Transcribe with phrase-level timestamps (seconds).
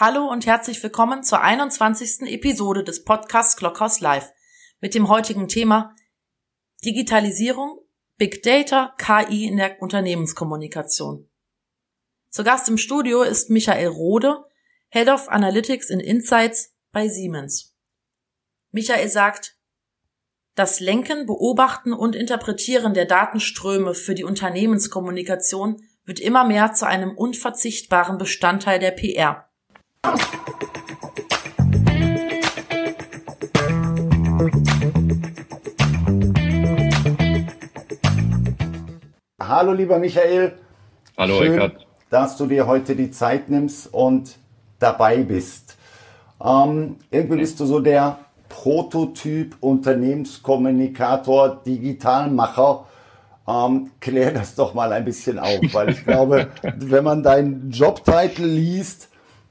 [0.00, 2.20] Hallo und herzlich willkommen zur 21.
[2.32, 4.30] Episode des Podcasts Clockhouse Live
[4.80, 5.92] mit dem heutigen Thema
[6.84, 7.80] Digitalisierung,
[8.16, 11.28] Big Data, KI in der Unternehmenskommunikation.
[12.30, 14.44] Zu Gast im Studio ist Michael Rode,
[14.90, 17.74] Head of Analytics and Insights bei Siemens.
[18.70, 19.56] Michael sagt,
[20.54, 27.18] das Lenken, Beobachten und Interpretieren der Datenströme für die Unternehmenskommunikation wird immer mehr zu einem
[27.18, 29.47] unverzichtbaren Bestandteil der PR.
[39.40, 40.52] Hallo lieber Michael.
[41.16, 41.86] Hallo Schön, Eckart.
[42.10, 44.36] dass du dir heute die Zeit nimmst und
[44.78, 45.76] dabei bist.
[46.42, 52.86] Ähm, irgendwie bist du so der Prototyp Unternehmenskommunikator, Digitalmacher.
[53.48, 58.44] Ähm, klär das doch mal ein bisschen auf, weil ich glaube, wenn man deinen Jobtitel
[58.44, 59.07] liest,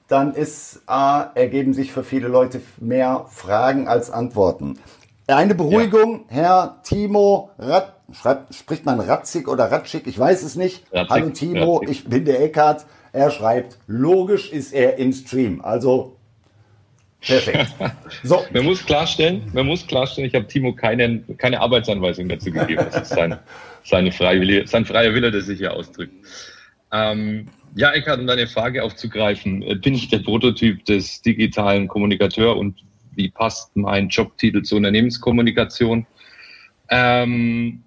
[0.07, 4.79] dann ist, äh, ergeben sich für viele Leute mehr Fragen als Antworten.
[5.27, 6.35] Eine Beruhigung, ja.
[6.35, 10.07] Herr Timo Rat, schreibt, spricht man Ratzig oder Ratschig?
[10.07, 10.85] Ich weiß es nicht.
[10.93, 11.89] Ratzig, Hallo Timo, Ratzig.
[11.89, 12.85] ich bin der Eckart.
[13.11, 15.59] Er schreibt, logisch ist er im Stream.
[15.61, 16.15] Also
[17.19, 17.73] perfekt.
[18.23, 18.45] So.
[18.53, 22.85] man muss klarstellen, man muss klarstellen, ich habe Timo keine, keine Arbeitsanweisung dazu gegeben.
[22.91, 23.37] Das ist sein,
[23.83, 26.13] seine freie sein freier Wille, der sich hier ausdrückt.
[26.91, 32.57] Ähm, ja, Eckhard, um deine Frage aufzugreifen, äh, bin ich der Prototyp des digitalen Kommunikateur
[32.57, 32.83] und
[33.15, 36.05] wie passt mein Jobtitel zur Unternehmenskommunikation?
[36.89, 37.83] Ähm,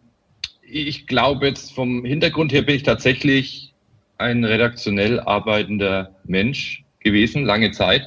[0.62, 3.72] ich glaube jetzt vom Hintergrund her bin ich tatsächlich
[4.18, 8.02] ein redaktionell arbeitender Mensch gewesen, lange Zeit.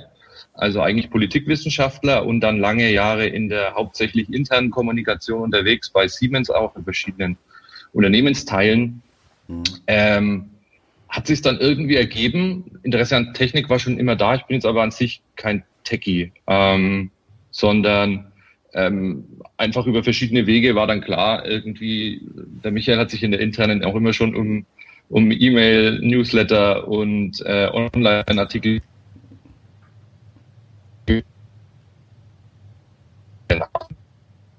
[0.53, 6.51] Also eigentlich Politikwissenschaftler und dann lange Jahre in der hauptsächlich internen Kommunikation unterwegs, bei Siemens
[6.51, 7.37] auch in verschiedenen
[7.91, 9.01] Unternehmensteilen.
[9.47, 9.63] Mhm.
[9.87, 10.49] Ähm,
[11.13, 12.79] hat sich dann irgendwie ergeben.
[12.81, 14.33] Interesse an Technik war schon immer da.
[14.33, 17.11] Ich bin jetzt aber an sich kein Techie, ähm,
[17.51, 18.31] sondern
[18.73, 19.25] ähm,
[19.57, 22.19] einfach über verschiedene Wege war dann klar, irgendwie,
[22.63, 24.65] der Michael hat sich in der internen auch immer schon um,
[25.09, 28.81] um E-Mail, Newsletter und äh, Online-Artikel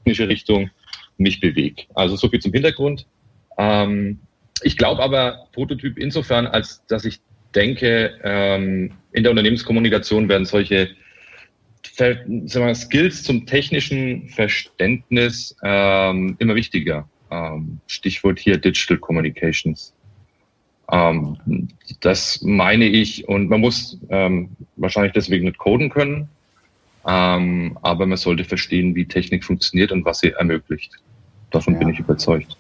[0.06, 0.70] Richtung
[1.18, 1.88] mich bewegt.
[1.96, 3.06] Also so viel zum Hintergrund.
[3.58, 4.20] Ähm,
[4.62, 7.20] ich glaube aber Prototyp insofern, als dass ich
[7.54, 10.90] denke, ähm, in der Unternehmenskommunikation werden solche
[11.96, 17.08] sagen wir, Skills zum technischen Verständnis ähm, immer wichtiger.
[17.30, 19.94] Ähm, Stichwort hier Digital Communications.
[20.90, 21.68] Ähm,
[22.00, 26.28] das meine ich und man muss ähm, wahrscheinlich deswegen nicht coden können,
[27.06, 30.92] ähm, aber man sollte verstehen, wie Technik funktioniert und was sie ermöglicht.
[31.50, 31.80] Davon ja.
[31.80, 32.56] bin ich überzeugt.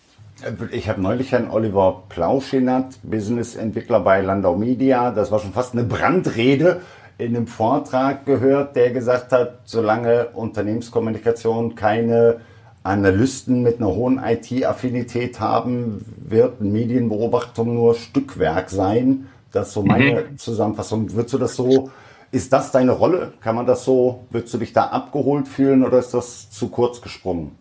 [0.72, 5.84] Ich habe neulich Herrn Oliver Plauschinat, Business-Entwickler bei Landau Media, das war schon fast eine
[5.84, 6.80] Brandrede
[7.18, 12.40] in einem Vortrag gehört, der gesagt hat, solange Unternehmenskommunikation keine
[12.82, 19.28] Analysten mit einer hohen IT-Affinität haben, wird Medienbeobachtung nur Stückwerk sein.
[19.52, 20.38] Das ist so meine mhm.
[20.38, 21.12] Zusammenfassung.
[21.12, 21.90] Würdest du das so,
[22.32, 23.32] ist das deine Rolle?
[23.40, 27.00] Kann man das so, würdest du dich da abgeholt fühlen oder ist das zu kurz
[27.00, 27.52] gesprungen?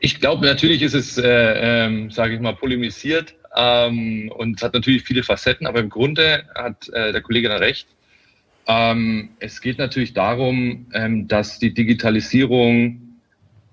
[0.00, 1.26] Ich glaube, natürlich ist es, äh,
[1.86, 6.88] ähm, sage ich mal, polemisiert ähm, und hat natürlich viele Facetten, aber im Grunde hat
[6.90, 7.88] äh, der Kollege da recht.
[8.68, 13.00] Ähm, es geht natürlich darum, ähm, dass die Digitalisierung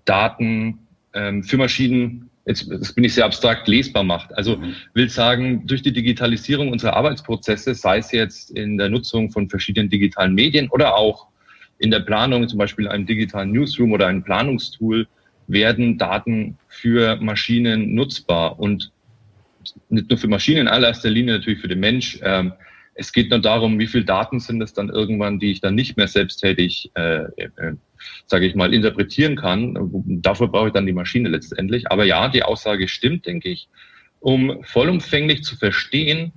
[0.05, 0.79] Daten
[1.13, 4.35] ähm, für Maschinen, jetzt das bin ich sehr abstrakt, lesbar macht.
[4.37, 4.75] Also mhm.
[4.93, 9.89] will sagen, durch die Digitalisierung unserer Arbeitsprozesse, sei es jetzt in der Nutzung von verschiedenen
[9.89, 11.27] digitalen Medien oder auch
[11.77, 15.07] in der Planung, zum Beispiel einem digitalen Newsroom oder einem Planungstool,
[15.47, 18.91] werden Daten für Maschinen nutzbar und
[19.89, 22.19] nicht nur für Maschinen in allererster Linie natürlich für den Mensch.
[22.23, 22.53] Ähm,
[22.93, 25.97] es geht nur darum, wie viel Daten sind es dann irgendwann, die ich dann nicht
[25.97, 27.73] mehr selbsttätig, äh, äh,
[28.25, 29.77] sage ich mal, interpretieren kann.
[30.21, 31.91] Dafür brauche ich dann die Maschine letztendlich.
[31.91, 33.67] Aber ja, die Aussage stimmt, denke ich.
[34.21, 36.31] Um vollumfänglich zu verstehen,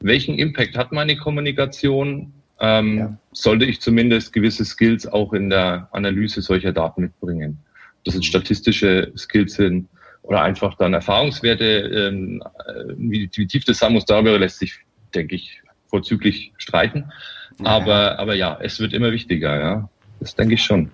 [0.00, 3.18] welchen Impact hat meine Kommunikation, ähm, ja.
[3.32, 7.58] sollte ich zumindest gewisse Skills auch in der Analyse solcher Daten mitbringen
[8.04, 9.88] das jetzt statistische Skills sind
[10.22, 12.42] oder einfach dann Erfahrungswerte, ähm,
[12.96, 14.74] wie, wie tief das sein muss, darüber lässt sich,
[15.14, 17.12] denke ich, vorzüglich streiten.
[17.60, 17.66] Ja.
[17.66, 19.88] Aber, aber ja, es wird immer wichtiger, ja.
[20.20, 20.90] Das denke ich schon.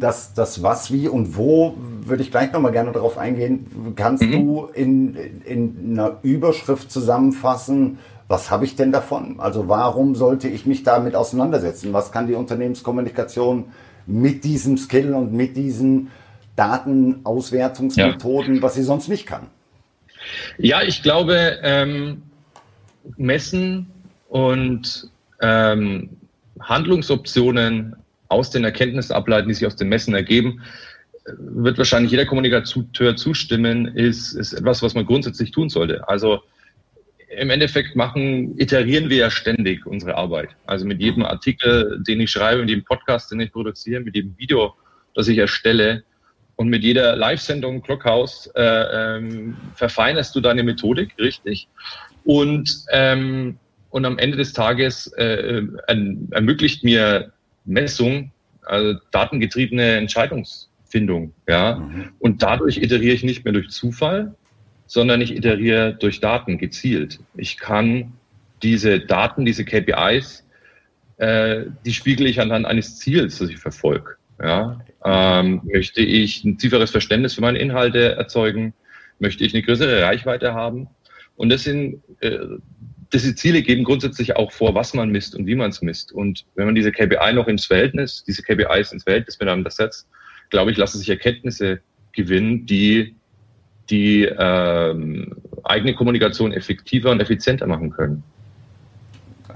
[0.00, 3.94] Das, das was, wie und wo würde ich gleich nochmal gerne darauf eingehen.
[3.94, 4.32] Kannst mhm.
[4.32, 7.98] du in, in einer Überschrift zusammenfassen,
[8.28, 9.38] was habe ich denn davon?
[9.38, 11.92] Also warum sollte ich mich damit auseinandersetzen?
[11.92, 13.66] Was kann die Unternehmenskommunikation
[14.06, 16.10] mit diesem Skill und mit diesen
[16.56, 18.62] Datenauswertungsmethoden, ja.
[18.62, 19.46] was sie sonst nicht kann.
[20.58, 22.22] Ja, ich glaube, ähm,
[23.16, 23.86] messen
[24.28, 25.08] und
[25.40, 26.10] ähm,
[26.60, 27.96] Handlungsoptionen
[28.28, 30.62] aus den Erkenntnissen ableiten, die sich aus den Messen ergeben,
[31.38, 36.08] wird wahrscheinlich jeder Kommunikateur zustimmen, ist, ist etwas, was man grundsätzlich tun sollte.
[36.08, 36.40] Also
[37.28, 40.50] im Endeffekt machen, iterieren wir ja ständig unsere Arbeit.
[40.66, 44.36] Also mit jedem Artikel, den ich schreibe, mit jedem Podcast, den ich produziere, mit jedem
[44.38, 44.74] Video,
[45.14, 46.04] das ich erstelle
[46.56, 51.68] und mit jeder Live-Sendung Clockhouse äh, ähm, verfeinerst du deine Methodik, richtig.
[52.24, 53.58] Und, ähm,
[53.90, 55.62] und am Ende des Tages äh,
[56.30, 57.32] ermöglicht mir
[57.64, 58.30] Messung,
[58.62, 61.32] also datengetriebene Entscheidungsfindung.
[61.46, 61.76] Ja?
[61.76, 62.12] Mhm.
[62.18, 64.34] Und dadurch iteriere ich nicht mehr durch Zufall,
[64.86, 67.18] sondern ich iteriere durch Daten gezielt.
[67.36, 68.12] Ich kann
[68.62, 70.44] diese Daten, diese KPIs,
[71.18, 74.16] äh, die spiegel ich anhand eines Ziels, das ich verfolge.
[74.42, 74.80] Ja?
[75.04, 78.74] Ähm, möchte ich ein tieferes Verständnis für meine Inhalte erzeugen?
[79.18, 80.88] Möchte ich eine größere Reichweite haben?
[81.36, 82.38] Und das sind äh,
[83.12, 86.12] diese Ziele geben grundsätzlich auch vor, was man misst und wie man es misst.
[86.12, 90.08] Und wenn man diese KPI noch ins Verhältnis, diese KPIs ins Verhältnis miteinander setzt,
[90.50, 91.80] glaube ich, lassen sich Erkenntnisse
[92.12, 93.14] gewinnen, die
[93.90, 98.22] die ähm, eigene Kommunikation effektiver und effizienter machen können.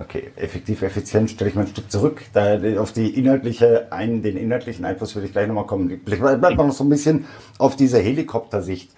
[0.00, 2.23] Okay, effektiv, effizient stelle ich mal ein Stück zurück.
[2.32, 6.00] Da, auf die inhaltliche, ein, den inhaltlichen Einfluss würde ich gleich nochmal kommen.
[6.05, 7.27] Bleibt mal noch so ein bisschen
[7.59, 8.91] auf diese Helikoptersicht.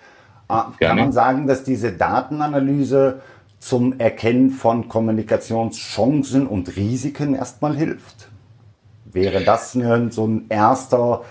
[0.47, 3.21] Ah, kann man sagen, dass diese Datenanalyse
[3.59, 8.29] zum Erkennen von Kommunikationschancen und Risiken erstmal hilft?
[9.07, 11.25] Wäre das so ein erster,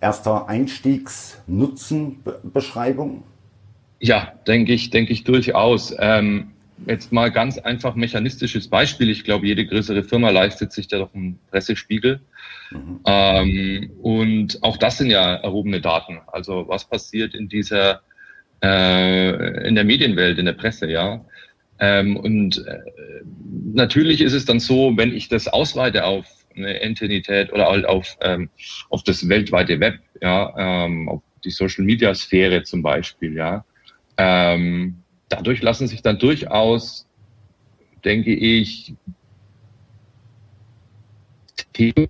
[0.00, 3.22] erster Einstiegsnutzenbeschreibung?
[4.02, 5.94] Ja, denke ich, denke ich durchaus.
[5.96, 6.50] Ähm,
[6.88, 9.08] jetzt mal ganz einfach mechanistisches Beispiel.
[9.10, 12.20] Ich glaube, jede größere Firma leistet sich da doch einen Pressespiegel.
[12.72, 13.00] Mhm.
[13.06, 16.18] Ähm, und auch das sind ja erhobene Daten.
[16.26, 18.02] Also was passiert in dieser,
[18.60, 21.24] äh, in der Medienwelt, in der Presse, ja.
[21.78, 22.80] Ähm, und äh,
[23.72, 26.26] natürlich ist es dann so, wenn ich das ausweite auf
[26.56, 28.50] eine Entität oder halt auf, ähm,
[28.90, 33.64] auf das weltweite Web, ja, ähm, auf die Social Media Sphäre zum Beispiel, ja,
[34.16, 37.08] ähm, dadurch lassen sich dann durchaus,
[38.04, 38.94] denke ich,
[41.72, 42.08] Themen,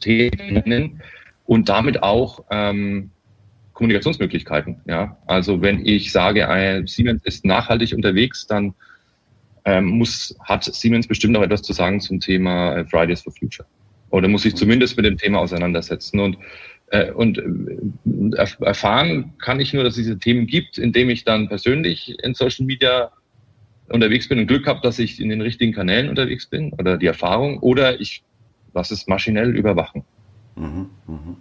[0.00, 1.02] Themen
[1.44, 3.10] und damit auch ähm,
[3.74, 4.80] Kommunikationsmöglichkeiten.
[4.86, 8.74] Ja, also wenn ich sage, ein Siemens ist nachhaltig unterwegs, dann
[9.64, 13.66] ähm, muss, hat Siemens bestimmt auch etwas zu sagen zum Thema äh, Fridays for Future.
[14.10, 16.20] Oder muss sich zumindest mit dem Thema auseinandersetzen.
[16.20, 16.38] Und äh,
[17.14, 22.16] und äh, erfahren kann ich nur, dass es diese Themen gibt, indem ich dann persönlich
[22.22, 23.10] in Social Media
[23.88, 27.06] unterwegs bin und Glück habe, dass ich in den richtigen Kanälen unterwegs bin oder die
[27.06, 28.22] Erfahrung oder ich
[28.74, 30.04] lasse es maschinell überwachen.
[30.56, 31.36] Mhm, mh.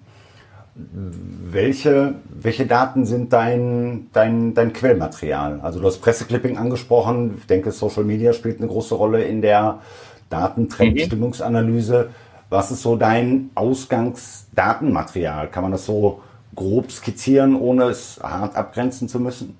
[0.75, 5.59] Welche, welche Daten sind dein, dein, dein Quellmaterial?
[5.61, 7.35] Also du hast Presseclipping angesprochen.
[7.37, 9.81] Ich denke, Social Media spielt eine große Rolle in der
[10.31, 12.09] Datentrendstimmungsanalyse.
[12.09, 12.32] Mhm.
[12.53, 15.49] Was ist so dein Ausgangsdatenmaterial?
[15.49, 16.21] Kann man das so
[16.53, 19.57] grob skizzieren, ohne es hart abgrenzen zu müssen?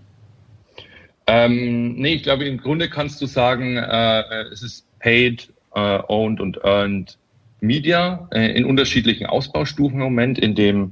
[1.25, 6.39] Ähm, nee, ich glaube, im Grunde kannst du sagen, äh, es ist paid, äh, owned
[6.39, 7.17] und earned
[7.61, 10.91] Media äh, in unterschiedlichen Ausbaustufen im Moment, in dem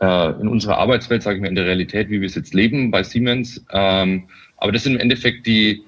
[0.00, 2.90] äh, in unserer Arbeitswelt, sage ich mal, in der Realität, wie wir es jetzt leben
[2.90, 3.64] bei Siemens.
[3.70, 4.24] Ähm,
[4.56, 5.84] aber das sind im Endeffekt die,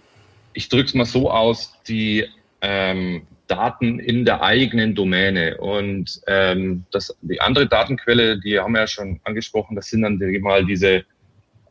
[0.53, 2.25] ich drücke es mal so aus, die
[2.61, 5.59] ähm, Daten in der eigenen Domäne.
[5.59, 10.19] Und ähm, das, die andere Datenquelle, die haben wir ja schon angesprochen, das sind dann
[10.41, 11.05] mal diese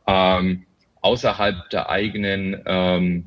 [0.06, 0.64] ähm,
[1.00, 3.24] außerhalb der eigenen ähm,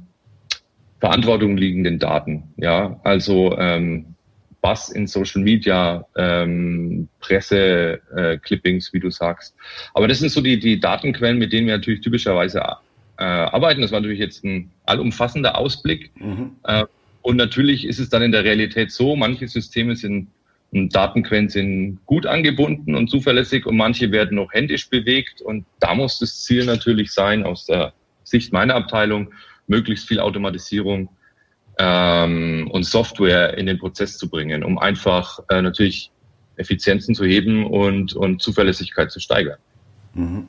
[0.99, 2.43] Verantwortung liegenden Daten.
[2.57, 4.15] Ja, also ähm,
[4.61, 9.55] was in Social Media, ähm, Presse, äh, Clippings, wie du sagst.
[9.93, 12.59] Aber das sind so die, die Datenquellen, mit denen wir natürlich typischerweise
[13.17, 13.81] äh, arbeiten.
[13.81, 16.11] Das war natürlich jetzt ein allumfassender Ausblick.
[16.19, 16.57] Mhm.
[16.63, 16.85] Äh,
[17.21, 20.27] und natürlich ist es dann in der Realität so, manche Systeme sind
[20.71, 25.41] und Datenquellen sind gut angebunden und zuverlässig und manche werden noch händisch bewegt.
[25.41, 27.93] Und da muss das Ziel natürlich sein, aus der
[28.23, 29.33] Sicht meiner Abteilung,
[29.67, 31.09] möglichst viel Automatisierung
[31.79, 36.11] ähm, und Software in den Prozess zu bringen, um einfach äh, natürlich
[36.57, 39.59] Effizienzen zu heben und, und Zuverlässigkeit zu steigern.
[40.15, 40.47] Mhm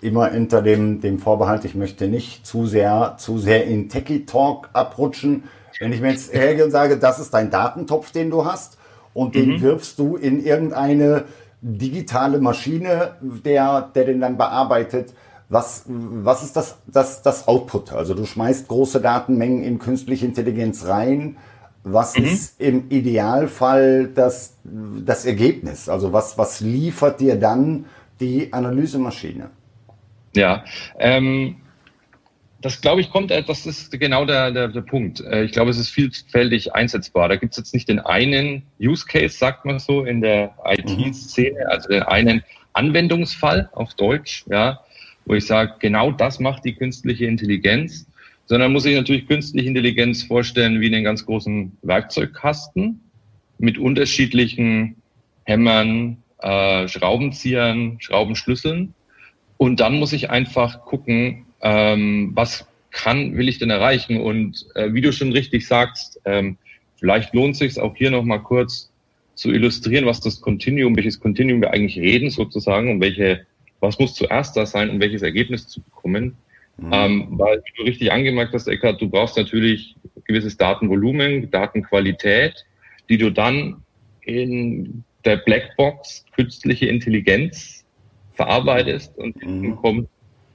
[0.00, 5.44] immer unter dem, dem Vorbehalt, ich möchte nicht zu sehr, zu sehr in Techie-Talk abrutschen.
[5.80, 8.78] Wenn ich mir jetzt hergehe und sage, das ist dein Datentopf, den du hast,
[9.14, 9.60] und den mhm.
[9.62, 11.24] wirfst du in irgendeine
[11.62, 15.14] digitale Maschine, der, der den dann bearbeitet,
[15.48, 17.92] was, was ist das, das, das Output?
[17.92, 21.36] Also du schmeißt große Datenmengen in künstliche Intelligenz rein.
[21.82, 22.24] Was mhm.
[22.24, 25.88] ist im Idealfall das, das Ergebnis?
[25.88, 27.86] Also was, was liefert dir dann
[28.20, 29.50] die Analysemaschine?
[30.34, 30.64] Ja,
[30.98, 31.56] ähm,
[32.60, 35.20] das glaube ich kommt, äh, das ist genau der, der, der Punkt.
[35.20, 37.28] Äh, ich glaube, es ist vielfältig einsetzbar.
[37.28, 41.60] Da gibt es jetzt nicht den einen Use Case, sagt man so, in der IT-Szene,
[41.60, 41.66] mhm.
[41.70, 42.42] also den einen
[42.72, 44.80] Anwendungsfall auf Deutsch, ja,
[45.24, 48.06] wo ich sage, genau das macht die künstliche Intelligenz,
[48.46, 53.00] sondern muss ich natürlich künstliche Intelligenz vorstellen wie einen ganz großen Werkzeugkasten
[53.58, 54.96] mit unterschiedlichen
[55.44, 58.94] Hämmern, äh, Schraubenziehern, Schraubenschlüsseln.
[59.58, 64.20] Und dann muss ich einfach gucken, ähm, was kann, will ich denn erreichen?
[64.20, 66.58] Und äh, wie du schon richtig sagst, ähm,
[66.98, 68.90] vielleicht lohnt sich auch hier nochmal kurz
[69.34, 73.46] zu illustrieren, was das Continuum, welches Continuum wir eigentlich reden sozusagen und welche,
[73.80, 76.36] was muss zuerst da sein, um welches Ergebnis zu bekommen.
[76.78, 76.90] Mhm.
[76.92, 82.64] Ähm, weil, wie du richtig angemerkt hast, Eckhard, du brauchst natürlich gewisses Datenvolumen, Datenqualität,
[83.08, 83.82] die du dann
[84.22, 87.84] in der Blackbox künstliche Intelligenz
[88.34, 89.76] verarbeitest und mhm.
[89.76, 90.08] kommt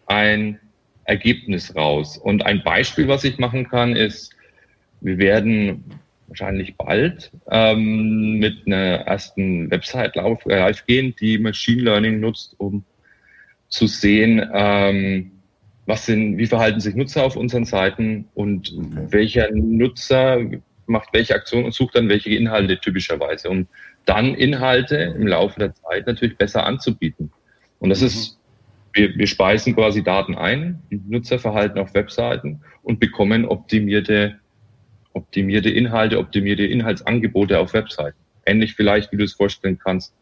[0.08, 0.60] ein
[1.06, 2.18] Ergebnis raus.
[2.18, 4.34] Und ein Beispiel, was ich machen kann, ist,
[5.02, 5.84] wir werden
[6.28, 12.56] wahrscheinlich bald ähm, mit einer ersten Website live, äh, live gehen, die Machine Learning nutzt,
[12.58, 12.86] um
[13.68, 15.32] zu sehen, ähm,
[15.86, 19.08] was sind, wie verhalten sich Nutzer auf unseren Seiten und okay.
[19.10, 20.40] welcher Nutzer
[20.86, 23.68] macht welche Aktion und sucht dann welche Inhalte typischerweise, um
[24.06, 27.32] dann Inhalte im Laufe der Zeit natürlich besser anzubieten.
[27.80, 28.08] Und das mhm.
[28.08, 28.42] ist
[28.94, 34.40] wir, wir speisen quasi Daten ein, Nutzerverhalten auf Webseiten und bekommen optimierte,
[35.14, 38.18] optimierte Inhalte, optimierte Inhaltsangebote auf Webseiten.
[38.46, 40.14] Ähnlich vielleicht, wie du es vorstellen kannst,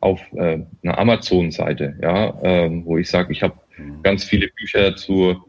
[0.00, 4.02] auf äh, einer Amazon-Seite, ja, ähm, wo ich sage, ich habe mhm.
[4.02, 5.44] ganz viele Bücher zur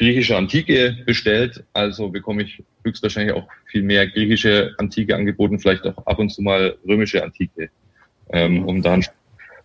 [0.00, 6.06] griechischer Antike bestellt, also bekomme ich höchstwahrscheinlich auch viel mehr griechische Antike angeboten, vielleicht auch
[6.06, 7.68] ab und zu mal römische Antike,
[8.32, 9.04] ähm, um dann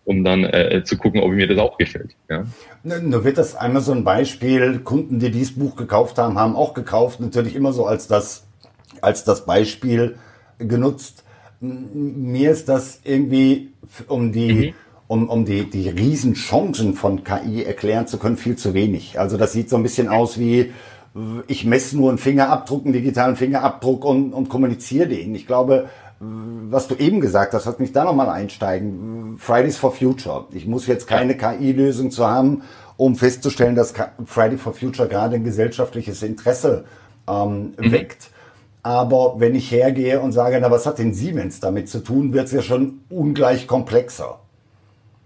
[0.04, 2.14] um dann äh, zu gucken, ob mir das auch gefällt.
[2.28, 2.46] Ja.
[2.84, 6.74] Nur wird das einmal so ein Beispiel, Kunden, die dieses Buch gekauft haben, haben auch
[6.74, 8.46] gekauft, natürlich immer so als das,
[9.00, 10.16] als das Beispiel
[10.58, 11.24] genutzt.
[11.60, 13.72] Mir ist das irgendwie,
[14.06, 14.74] um die, mhm.
[15.08, 19.18] Um, um die, die Riesenchancen von KI erklären zu können, viel zu wenig.
[19.18, 20.72] Also das sieht so ein bisschen aus wie,
[21.46, 25.34] ich messe nur einen Fingerabdruck, einen digitalen Fingerabdruck und, und kommuniziere den.
[25.34, 29.36] Ich glaube, was du eben gesagt hast, lass mich da nochmal einsteigen.
[29.38, 30.46] Fridays for Future.
[30.52, 32.62] Ich muss jetzt keine KI-Lösung zu haben,
[32.96, 33.92] um festzustellen, dass
[34.24, 36.84] Friday for Future gerade ein gesellschaftliches Interesse
[37.28, 37.92] ähm, mhm.
[37.92, 38.30] weckt.
[38.82, 42.46] Aber wenn ich hergehe und sage, na, was hat denn Siemens damit zu tun, wird
[42.46, 44.38] es ja schon ungleich komplexer.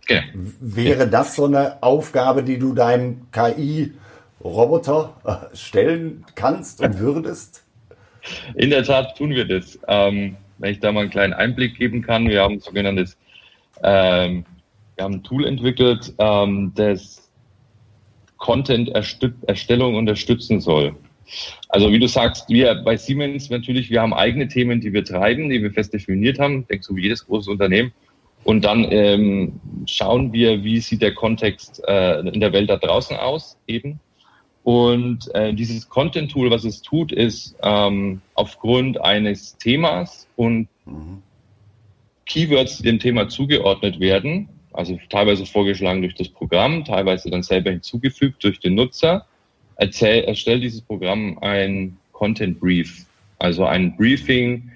[0.08, 0.22] Ja.
[0.60, 7.64] Wäre das so eine Aufgabe, die du deinem KI-Roboter äh, stellen kannst und würdest?
[8.54, 9.78] In der Tat tun wir das.
[9.86, 12.28] Ähm, wenn ich da mal einen kleinen Einblick geben kann.
[12.28, 13.16] Wir haben ein sogenanntes,
[13.82, 14.44] ähm,
[14.94, 17.30] wir haben ein Tool entwickelt, ähm, das
[18.36, 20.94] Content-Erstellung unterstützen soll.
[21.68, 25.48] Also wie du sagst, wir bei Siemens natürlich, wir haben eigene Themen, die wir treiben,
[25.48, 27.92] die wir fest definiert haben, denkst du, wie jedes großes Unternehmen.
[28.44, 33.16] Und dann ähm, schauen wir, wie sieht der Kontext äh, in der Welt da draußen
[33.16, 34.00] aus, eben.
[34.62, 41.22] Und äh, dieses Content-Tool, was es tut, ist ähm, aufgrund eines Themas und mhm.
[42.26, 47.70] Keywords, die dem Thema zugeordnet werden, also teilweise vorgeschlagen durch das Programm, teilweise dann selber
[47.70, 49.26] hinzugefügt durch den Nutzer,
[49.76, 53.06] erzähl, erstellt dieses Programm ein Content Brief,
[53.38, 54.70] also ein Briefing,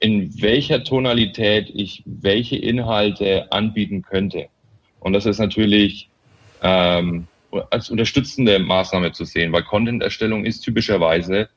[0.00, 4.48] in welcher Tonalität ich welche Inhalte anbieten könnte.
[5.00, 6.08] Und das ist natürlich
[6.62, 7.26] ähm,
[7.70, 11.48] als unterstützende Maßnahme zu sehen, weil Content-Erstellung ist typischerweise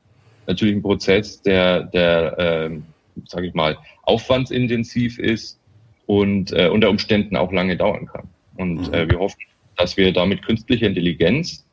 [0.46, 2.80] natürlich ein Prozess, der, der äh,
[3.26, 5.60] sage ich mal, aufwandsintensiv ist
[6.06, 8.30] und äh, unter Umständen auch lange dauern kann.
[8.56, 8.94] Und mhm.
[8.94, 9.40] äh, wir hoffen,
[9.76, 11.66] dass wir damit künstliche Intelligenz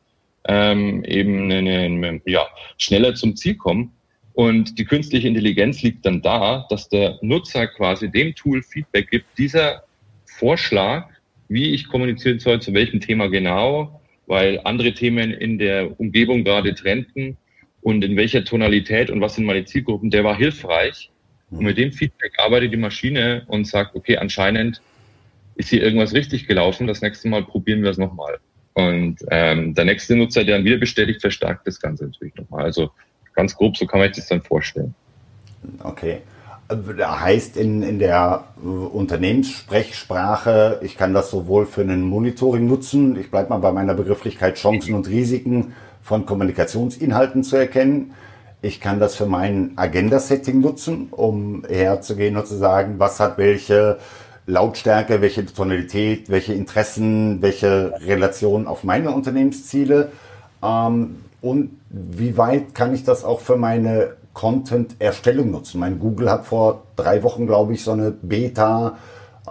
[0.46, 3.92] ähm, eben eine, eine, ja, schneller zum Ziel kommen.
[4.34, 9.26] Und die künstliche Intelligenz liegt dann da, dass der Nutzer quasi dem Tool Feedback gibt,
[9.38, 9.84] dieser
[10.26, 11.08] Vorschlag,
[11.48, 16.74] wie ich kommunizieren soll, zu welchem Thema genau, weil andere Themen in der Umgebung gerade
[16.74, 17.36] trennten
[17.80, 21.10] und in welcher Tonalität und was sind meine Zielgruppen, der war hilfreich.
[21.50, 24.80] Und mit dem Feedback arbeitet die Maschine und sagt, okay, anscheinend
[25.54, 28.38] ist hier irgendwas richtig gelaufen, das nächste Mal probieren wir es nochmal.
[28.72, 32.64] Und ähm, der nächste Nutzer, der dann wieder bestätigt, verstärkt das Ganze natürlich nochmal.
[32.64, 32.90] Also
[33.34, 34.94] ganz grob, so kann man sich das dann vorstellen.
[35.82, 36.20] Okay
[36.70, 43.30] heißt in, in der äh, Unternehmenssprechsprache, ich kann das sowohl für einen Monitoring nutzen, ich
[43.30, 48.12] bleibe mal bei meiner Begrifflichkeit Chancen und Risiken von Kommunikationsinhalten zu erkennen.
[48.62, 53.98] Ich kann das für mein Agenda-Setting nutzen, um herzugehen und zu sagen, was hat welche
[54.46, 60.12] Lautstärke, welche Tonalität, welche Interessen, welche Relation auf meine Unternehmensziele.
[60.62, 65.78] Ähm, Und wie weit kann ich das auch für meine Content-Erstellung nutzen?
[65.78, 68.96] Mein Google hat vor drei Wochen, glaube ich, so eine Beta,
[69.46, 69.50] äh,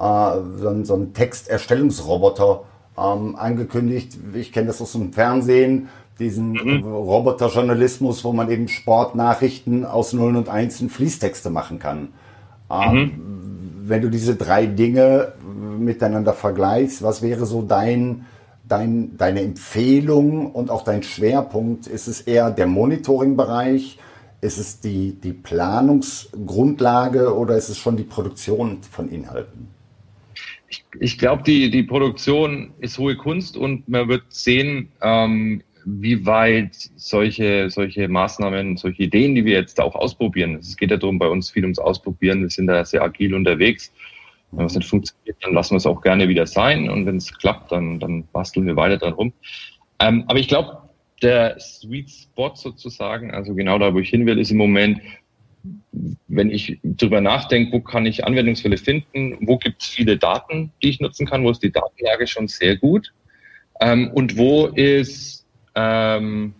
[0.58, 2.64] so, so einen Texterstellungsroboter
[2.98, 4.18] ähm, angekündigt.
[4.34, 6.84] Ich kenne das aus dem Fernsehen, diesen mhm.
[6.84, 12.08] Roboterjournalismus, wo man eben Sportnachrichten aus Nullen und Einsen Fließtexte machen kann.
[12.72, 13.12] Ähm, mhm.
[13.86, 15.34] Wenn du diese drei Dinge
[15.78, 18.26] miteinander vergleichst, was wäre so dein
[18.68, 21.88] dein, deine Empfehlung und auch dein Schwerpunkt?
[21.88, 24.00] Ist es eher der Monitoring-Bereich?
[24.42, 29.68] Ist es die, die Planungsgrundlage oder ist es schon die Produktion von Inhalten?
[30.68, 36.26] Ich, ich glaube, die, die Produktion ist hohe Kunst und man wird sehen, ähm, wie
[36.26, 41.20] weit solche, solche Maßnahmen, solche Ideen, die wir jetzt auch ausprobieren, es geht ja darum,
[41.20, 43.92] bei uns viel ums Ausprobieren, wir sind da sehr agil unterwegs,
[44.56, 46.90] wenn es nicht funktioniert, dann lassen wir es auch gerne wieder sein.
[46.90, 49.34] Und wenn es klappt, dann, dann basteln wir weiter dran rum.
[50.00, 50.78] Ähm, aber ich glaube,
[51.22, 55.02] der Sweet Spot sozusagen, also genau da, wo ich hin will, ist im Moment,
[56.28, 60.90] wenn ich darüber nachdenke, wo kann ich Anwendungsfälle finden, wo gibt es viele Daten, die
[60.90, 63.14] ich nutzen kann, wo ist die Datenlage schon sehr gut
[63.80, 65.46] ähm, und wo ist,
[65.76, 66.54] ähm,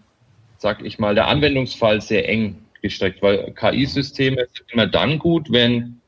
[0.58, 6.02] sag ich mal, der Anwendungsfall sehr eng gestreckt, weil KI-Systeme sind immer dann gut, wenn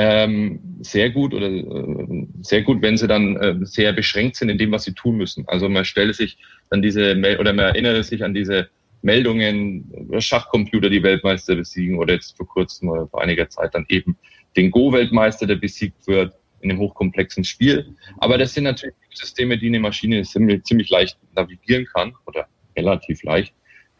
[0.00, 4.56] ähm, sehr gut oder äh, sehr gut, wenn sie dann äh, sehr beschränkt sind in
[4.56, 5.42] dem, was sie tun müssen.
[5.48, 6.38] Also man stelle sich
[6.70, 8.68] dann diese oder man erinnere sich an diese
[9.02, 14.16] Meldungen, Schachcomputer, die Weltmeister besiegen oder jetzt vor kurzem oder vor einiger Zeit dann eben
[14.56, 17.84] den Go-Weltmeister, der besiegt wird in einem hochkomplexen Spiel.
[18.18, 23.24] Aber das sind natürlich Systeme, die eine Maschine ziemlich, ziemlich leicht navigieren kann oder relativ
[23.24, 23.52] leicht.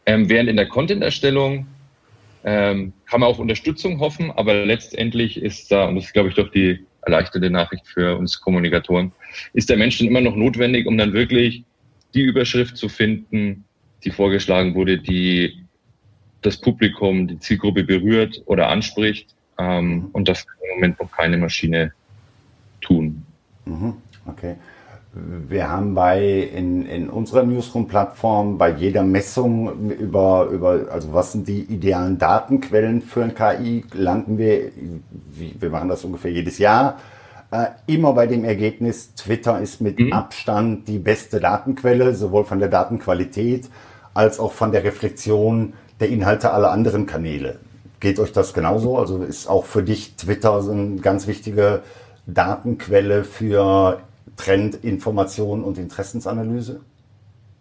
[0.05, 1.67] Ähm, während in der Content-Erstellung
[2.43, 6.35] ähm, kann man auf Unterstützung hoffen, aber letztendlich ist da, und das ist, glaube ich,
[6.35, 9.11] doch die erleichterte Nachricht für uns Kommunikatoren,
[9.53, 11.63] ist der Mensch dann immer noch notwendig, um dann wirklich
[12.13, 13.65] die Überschrift zu finden,
[14.03, 15.65] die vorgeschlagen wurde, die
[16.41, 19.35] das Publikum, die Zielgruppe berührt oder anspricht.
[19.57, 21.93] Ähm, und das kann im Moment noch keine Maschine
[22.81, 23.25] tun.
[23.65, 23.95] Mhm.
[24.25, 24.55] Okay.
[25.47, 31.47] Wir haben bei in, in unserer Newsroom-Plattform bei jeder Messung über, über, also was sind
[31.47, 34.71] die idealen Datenquellen für ein KI, landen wir,
[35.35, 36.97] wir machen das ungefähr jedes Jahr,
[37.51, 40.13] äh, immer bei dem Ergebnis, Twitter ist mit mhm.
[40.13, 43.69] Abstand die beste Datenquelle, sowohl von der Datenqualität
[44.13, 47.59] als auch von der Reflexion der Inhalte aller anderen Kanäle.
[47.99, 48.97] Geht euch das genauso?
[48.97, 51.81] Also ist auch für dich Twitter so eine ganz wichtige
[52.27, 53.99] Datenquelle für
[54.39, 56.81] Trendinformation und Interessensanalyse?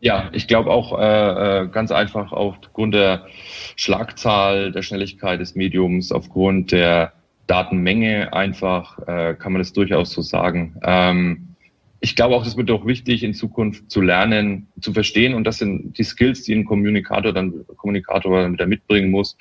[0.01, 3.27] Ja, ich glaube auch äh, äh, ganz einfach aufgrund der
[3.75, 7.12] Schlagzahl, der Schnelligkeit des Mediums, aufgrund der
[7.49, 10.77] Datenmenge einfach, äh, kann man das durchaus so sagen.
[10.85, 11.57] Ähm,
[12.01, 15.59] ich glaube auch, das wird auch wichtig, in Zukunft zu lernen, zu verstehen, und das
[15.59, 19.37] sind die Skills, die ein Kommunikator dann, Kommunikator dann wieder mitbringen muss.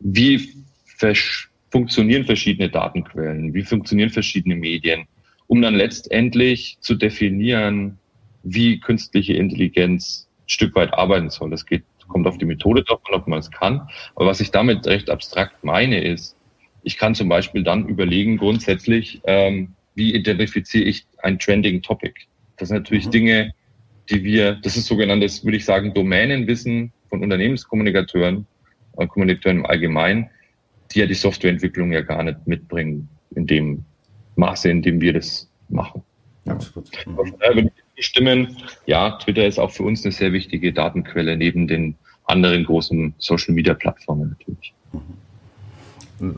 [0.00, 0.64] Wie
[1.70, 3.54] funktionieren verschiedene Datenquellen?
[3.54, 5.06] Wie funktionieren verschiedene Medien?
[5.46, 7.98] Um dann letztendlich zu definieren,
[8.42, 11.50] wie künstliche Intelligenz ein Stück weit arbeiten soll.
[11.50, 13.88] Das geht, kommt auf die Methode drauf an, ob man es kann.
[14.14, 16.36] Aber was ich damit recht abstrakt meine, ist,
[16.82, 22.12] ich kann zum Beispiel dann überlegen, grundsätzlich, ähm, wie identifiziere ich ein trending Topic?
[22.58, 23.10] Das sind natürlich mhm.
[23.10, 23.54] Dinge,
[24.10, 28.46] die wir, das ist sogenanntes, würde ich sagen, Domänenwissen von Unternehmenskommunikateuren,
[28.98, 30.28] äh, Kommunikatoren im Allgemeinen,
[30.92, 33.84] die ja die Softwareentwicklung ja gar nicht mitbringen in dem
[34.36, 36.02] Maße, in dem wir das machen.
[36.46, 36.90] Absolut.
[37.06, 37.70] Mhm.
[37.96, 41.94] Stimmen, ja, Twitter ist auch für uns eine sehr wichtige Datenquelle neben den
[42.24, 44.74] anderen großen Social Media Plattformen natürlich.
[44.92, 46.36] Mhm.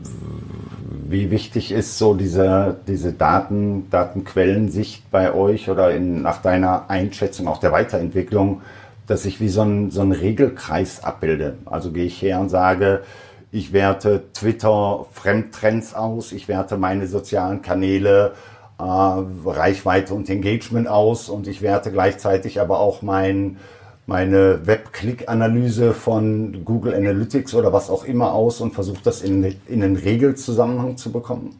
[1.09, 7.47] Wie wichtig ist so diese, diese Daten, Datenquellensicht bei euch oder in, nach deiner Einschätzung
[7.47, 8.61] auch der Weiterentwicklung,
[9.05, 11.57] dass ich wie so ein, so ein Regelkreis abbilde?
[11.65, 13.03] Also gehe ich her und sage,
[13.51, 18.33] ich werte Twitter Fremdtrends aus, ich werte meine sozialen Kanäle
[18.79, 23.57] äh, Reichweite und Engagement aus und ich werte gleichzeitig aber auch mein,
[24.05, 29.83] meine Web-Click-Analyse von Google Analytics oder was auch immer aus und versuche das in, in
[29.83, 31.59] einen Regelzusammenhang zu bekommen?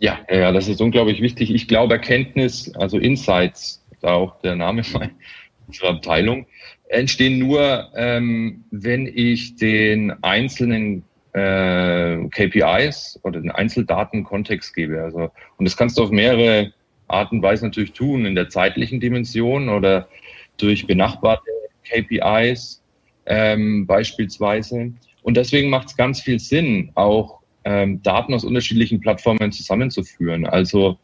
[0.00, 1.50] Ja, ja, das ist unglaublich wichtig.
[1.54, 4.82] Ich glaube, Erkenntnis, also Insights, da auch der Name
[5.66, 6.46] unserer Abteilung,
[6.94, 15.02] entstehen nur, ähm, wenn ich den einzelnen äh, KPIs oder den Einzeldaten Kontext gebe.
[15.02, 16.72] Also, und das kannst du auf mehrere
[17.08, 20.08] Arten und Weisen natürlich tun, in der zeitlichen Dimension oder
[20.56, 21.50] durch benachbarte
[21.84, 22.82] KPIs
[23.26, 24.92] ähm, beispielsweise.
[25.22, 30.46] Und deswegen macht es ganz viel Sinn, auch ähm, Daten aus unterschiedlichen Plattformen zusammenzuführen.
[30.46, 30.98] Also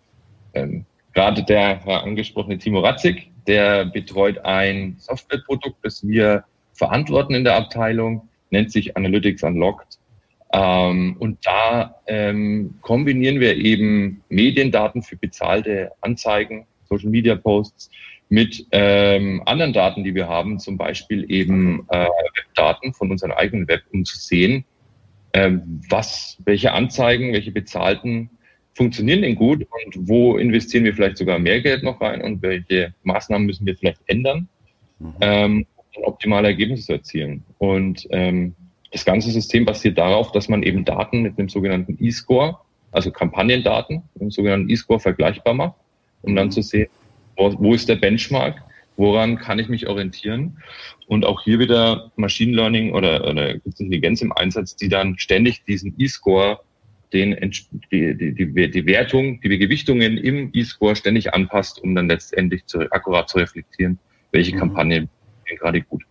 [0.54, 7.56] ähm, gerade der angesprochene Timo Ratzig, der betreut ein Softwareprodukt, das wir verantworten in der
[7.56, 9.98] Abteilung, nennt sich Analytics Unlocked.
[10.52, 17.90] Ähm, und da ähm, kombinieren wir eben Mediendaten für bezahlte Anzeigen, Social Media Posts
[18.28, 23.68] mit ähm, anderen Daten, die wir haben, zum Beispiel eben äh, Webdaten von unserem eigenen
[23.68, 24.64] Web, um zu sehen,
[25.32, 28.30] ähm, was, welche Anzeigen, welche bezahlten
[28.80, 32.94] funktionieren denn gut und wo investieren wir vielleicht sogar mehr Geld noch rein und welche
[33.02, 34.48] Maßnahmen müssen wir vielleicht ändern,
[34.98, 35.14] mhm.
[35.20, 35.66] ähm,
[35.96, 37.44] um optimale Ergebnisse zu erzielen.
[37.58, 38.54] Und ähm,
[38.90, 42.56] das ganze System basiert darauf, dass man eben Daten mit einem sogenannten E-Score,
[42.90, 45.76] also Kampagnendaten, mit einem sogenannten E-Score vergleichbar macht,
[46.22, 46.52] um dann mhm.
[46.52, 46.88] zu sehen,
[47.36, 48.62] wo, wo ist der Benchmark,
[48.96, 50.56] woran kann ich mich orientieren.
[51.06, 55.94] Und auch hier wieder Machine Learning oder, oder Intelligenz im Einsatz, die dann ständig diesen
[55.98, 56.60] E-Score
[57.12, 57.36] den,
[57.90, 63.28] die, die, die, Wertung, die Gewichtungen im E-Score ständig anpasst, um dann letztendlich zu, akkurat
[63.28, 63.98] zu reflektieren,
[64.32, 64.60] welche mhm.
[64.60, 65.08] Kampagne
[65.58, 66.04] gerade gut.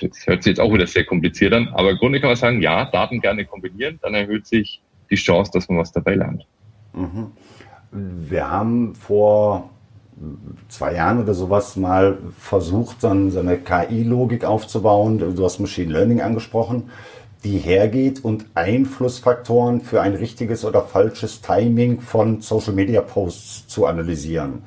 [0.00, 2.62] Das hört sich jetzt auch wieder sehr kompliziert an, aber im Grunde kann man sagen,
[2.62, 6.46] ja, Daten gerne kombinieren, dann erhöht sich die Chance, dass man was dabei lernt.
[6.94, 7.32] Mhm.
[7.90, 9.70] Wir haben vor
[10.68, 15.18] zwei Jahren oder sowas mal versucht, dann so eine KI-Logik aufzubauen.
[15.18, 16.90] Du hast Machine Learning angesprochen,
[17.44, 23.86] die hergeht und Einflussfaktoren für ein richtiges oder falsches Timing von Social Media Posts zu
[23.86, 24.62] analysieren.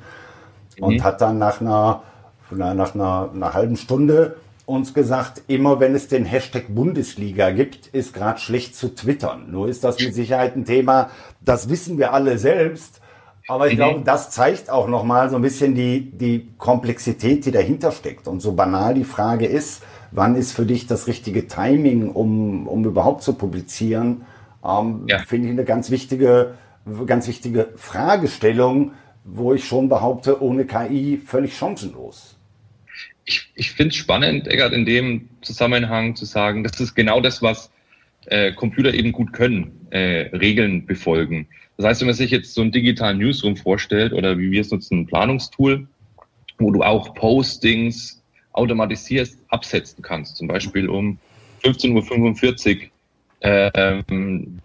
[0.78, 0.84] Mhm.
[0.84, 2.02] Und hat dann nach einer,
[2.50, 4.36] nach einer, einer halben Stunde
[4.66, 9.50] uns gesagt, immer wenn es den Hashtag Bundesliga gibt, ist gerade schlecht zu twittern.
[9.50, 11.10] Nur ist das mit Sicherheit ein Thema,
[11.40, 13.00] das wissen wir alle selbst.
[13.48, 13.76] Aber ich mhm.
[13.76, 18.26] glaube, das zeigt auch nochmal so ein bisschen die, die Komplexität, die dahinter steckt.
[18.26, 22.84] Und so banal die Frage ist, wann ist für dich das richtige Timing, um, um
[22.84, 24.22] überhaupt zu publizieren,
[24.64, 25.18] ähm, ja.
[25.18, 26.54] finde ich eine ganz wichtige,
[27.06, 28.92] ganz wichtige Fragestellung,
[29.24, 32.36] wo ich schon behaupte, ohne KI völlig chancenlos.
[33.24, 37.42] Ich, ich finde es spannend, Eggert, in dem Zusammenhang zu sagen, das ist genau das,
[37.42, 37.70] was
[38.26, 41.48] äh, Computer eben gut können, äh, Regeln befolgen.
[41.76, 44.70] Das heißt, wenn man sich jetzt so einen digitalen Newsroom vorstellt oder wie wir es
[44.70, 45.86] nutzen, ein Planungstool,
[46.58, 48.22] wo du auch Postings
[48.56, 51.18] automatisiert absetzen kannst, zum Beispiel um
[51.62, 52.88] 15.45
[53.42, 54.60] Uhr ähm,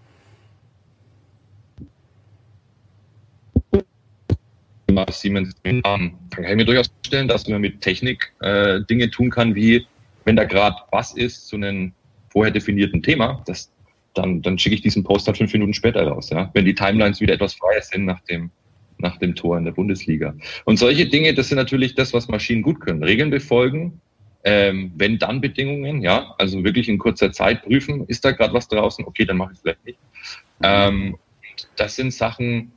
[5.10, 9.86] Siemens kann ich mir durchaus vorstellen, dass man mit Technik äh, Dinge tun kann, wie
[10.26, 11.94] wenn da gerade was ist zu einem
[12.30, 13.72] vorher definierten Thema, das
[14.14, 16.50] dann, dann schicke ich diesen Post halt fünf Minuten später raus, ja.
[16.54, 18.52] Wenn die Timelines wieder etwas freier sind nach dem,
[19.02, 20.34] nach dem Tor in der Bundesliga.
[20.66, 23.04] Und solche Dinge, das sind natürlich das, was Maschinen gut können.
[23.04, 24.02] Regeln befolgen,
[24.44, 28.68] ähm, wenn dann Bedingungen, ja, also wirklich in kurzer Zeit prüfen, ist da gerade was
[28.68, 30.00] draußen, okay, dann mache ich es vielleicht nicht.
[30.64, 31.18] Ähm,
[31.76, 32.72] das sind Sachen,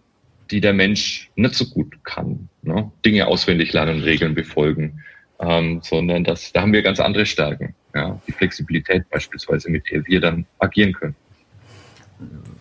[0.51, 2.49] die der Mensch nicht so gut kann.
[2.63, 2.91] Ne?
[3.05, 5.01] Dinge auswendig lernen, Regeln befolgen,
[5.41, 7.75] ähm, sondern das, da haben wir ganz andere Stärken.
[7.95, 8.21] Ja?
[8.27, 11.17] Die Flexibilität beispielsweise, mit der wir dann agieren können.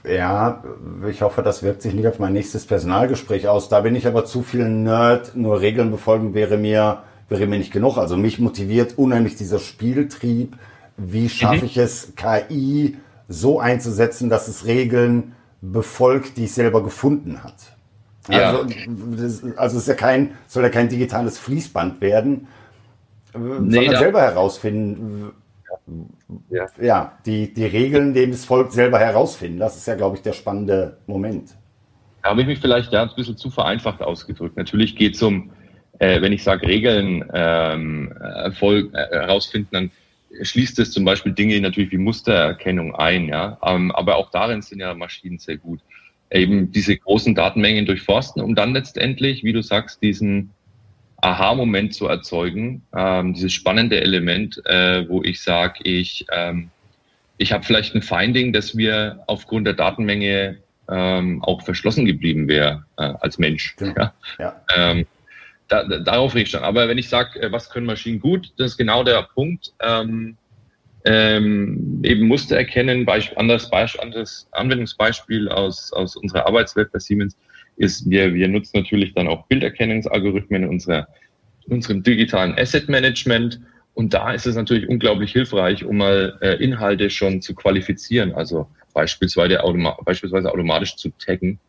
[0.03, 0.63] Ja,
[1.09, 3.69] ich hoffe, das wirkt sich nicht auf mein nächstes Personalgespräch aus.
[3.69, 5.35] Da bin ich aber zu viel Nerd.
[5.35, 7.97] Nur Regeln befolgen wäre mir, wäre mir nicht genug.
[7.97, 10.57] Also mich motiviert unheimlich dieser Spieltrieb.
[10.97, 11.65] Wie schaffe mhm.
[11.65, 12.97] ich es, KI
[13.27, 17.55] so einzusetzen, dass es Regeln befolgt, die es selber gefunden hat?
[18.29, 18.51] Ja.
[18.51, 18.65] Also,
[19.17, 22.47] das, also es ist ja kein, soll ja kein digitales Fließband werden,
[23.33, 25.31] nee, sondern selber herausfinden,
[26.49, 29.59] ja, ja die, die Regeln dem es folgt, selber herausfinden.
[29.59, 31.55] Das ist ja, glaube ich, der spannende Moment.
[32.21, 34.55] Da habe ich mich vielleicht ja, ein bisschen zu vereinfacht ausgedrückt.
[34.55, 35.51] Natürlich geht es um,
[35.99, 39.91] äh, wenn ich sage Regeln ähm, Erfolg, äh, herausfinden, dann
[40.41, 43.27] schließt es zum Beispiel Dinge natürlich wie Mustererkennung ein.
[43.27, 43.57] Ja?
[43.63, 45.81] Ähm, aber auch darin sind ja Maschinen sehr gut.
[46.31, 50.49] Eben diese großen Datenmengen durchforsten, um dann letztendlich, wie du sagst, diesen
[51.23, 56.69] Aha-Moment zu erzeugen, ähm, dieses spannende Element, äh, wo ich sage, ich, ähm,
[57.37, 60.57] ich habe vielleicht ein Finding, das mir aufgrund der Datenmenge
[60.89, 63.75] ähm, auch verschlossen geblieben wäre äh, als Mensch.
[63.77, 63.93] Genau.
[63.97, 64.13] Ja.
[64.37, 64.61] ja.
[64.75, 65.05] Ähm,
[65.69, 66.63] da, da, darauf rede ich schon.
[66.63, 69.73] Aber wenn ich sage, äh, was können Maschinen gut, das ist genau der Punkt.
[69.81, 70.35] Ähm,
[71.05, 77.35] ähm, eben Muster erkennen, Beispiel, anderes, Beispiel, anderes Anwendungsbeispiel aus, aus unserer Arbeitswelt bei Siemens
[77.75, 81.07] ist, wir, wir nutzen natürlich dann auch Bilderkennungsalgorithmen in, unserer,
[81.65, 83.59] in unserem digitalen Asset Management.
[83.93, 88.67] Und da ist es natürlich unglaublich hilfreich, um mal äh, Inhalte schon zu qualifizieren, also
[88.93, 91.59] beispielsweise, automa beispielsweise automatisch zu taggen,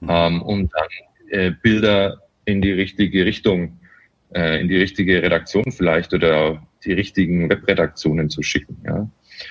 [0.00, 0.08] mhm.
[0.10, 0.88] ähm, um dann
[1.30, 3.78] äh, Bilder in die richtige Richtung,
[4.34, 9.08] äh, in die richtige Redaktion vielleicht oder die richtigen Webredaktionen zu schicken, ja,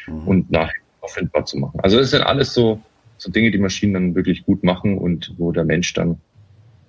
[0.08, 0.28] mhm.
[0.28, 1.80] und nachher auffindbar zu machen.
[1.82, 2.82] Also das sind alles so
[3.24, 6.20] so Dinge, die Maschinen dann wirklich gut machen und wo der Mensch dann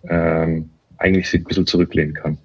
[0.09, 2.38] ähm, eigentlich sich ein bisschen zurücklehnen kann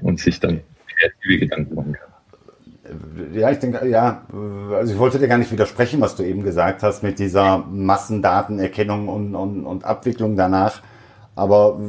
[0.00, 0.60] und sich dann
[0.96, 3.34] kreative Gedanken machen kann.
[3.34, 4.22] Ja, ich denke, ja,
[4.72, 9.08] also ich wollte dir gar nicht widersprechen, was du eben gesagt hast mit dieser Massendatenerkennung
[9.08, 10.82] und, und, und Abwicklung danach.
[11.36, 11.80] Aber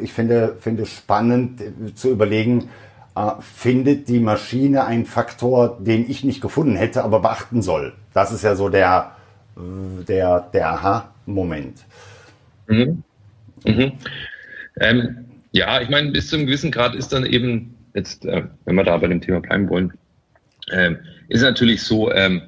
[0.00, 1.62] ich finde, finde spannend
[1.94, 2.68] zu überlegen,
[3.16, 7.94] äh, findet die Maschine einen Faktor, den ich nicht gefunden hätte, aber beachten soll.
[8.12, 9.12] Das ist ja so der,
[9.56, 11.84] der, der Aha-Moment.
[12.66, 13.02] Mhm.
[13.64, 13.92] Mhm.
[14.80, 18.74] Ähm, ja, ich meine, bis zu einem gewissen Grad ist dann eben, jetzt, äh, wenn
[18.74, 19.92] wir da bei dem Thema bleiben wollen,
[20.70, 20.92] äh,
[21.28, 22.42] ist natürlich so, ähm,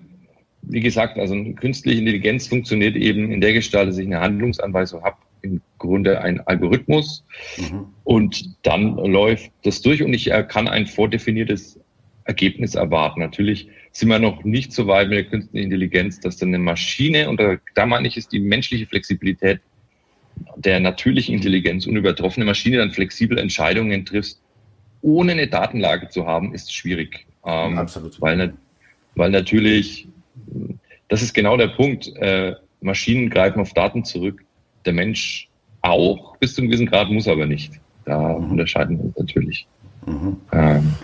[0.63, 5.17] wie gesagt, also künstliche Intelligenz funktioniert eben in der Gestalt, dass ich eine Handlungsanweisung habe,
[5.43, 7.23] im Grunde ein Algorithmus
[7.59, 7.89] mhm.
[8.05, 11.79] und dann läuft das durch und ich kann ein vordefiniertes
[12.25, 13.21] Ergebnis erwarten.
[13.21, 17.29] Natürlich sind wir noch nicht so weit mit der künstlichen Intelligenz, dass dann eine Maschine,
[17.29, 17.41] und
[17.75, 19.61] da meine ich, ist die menschliche Flexibilität
[20.57, 24.39] der natürlichen Intelligenz unübertroffene Maschine dann flexibel Entscheidungen trifft,
[25.03, 27.27] ohne eine Datenlage zu haben, ist schwierig.
[27.45, 28.21] Ähm, Absolut.
[28.21, 28.55] Weil,
[29.15, 30.09] weil natürlich,
[31.09, 34.45] das ist genau der Punkt, äh, Maschinen greifen auf Daten zurück,
[34.87, 35.49] der Mensch
[35.83, 37.73] auch, bis zu einem gewissen Grad muss aber nicht.
[38.07, 38.53] Da mhm.
[38.53, 39.67] unterscheiden wir uns natürlich.
[40.07, 40.37] Mhm.
[40.53, 40.95] Ähm,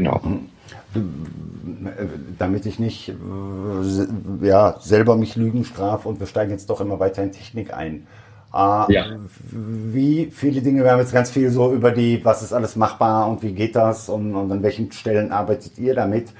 [0.00, 0.20] genau.
[2.38, 6.98] Damit ich nicht äh, ja, selber mich Lügen strafe und wir steigen jetzt doch immer
[6.98, 8.06] weiter in Technik ein.
[8.52, 9.06] Äh, ja.
[9.50, 13.28] Wie viele Dinge, wir haben jetzt ganz viel so über die, was ist alles machbar
[13.28, 16.30] und wie geht das und, und an welchen Stellen arbeitet ihr damit,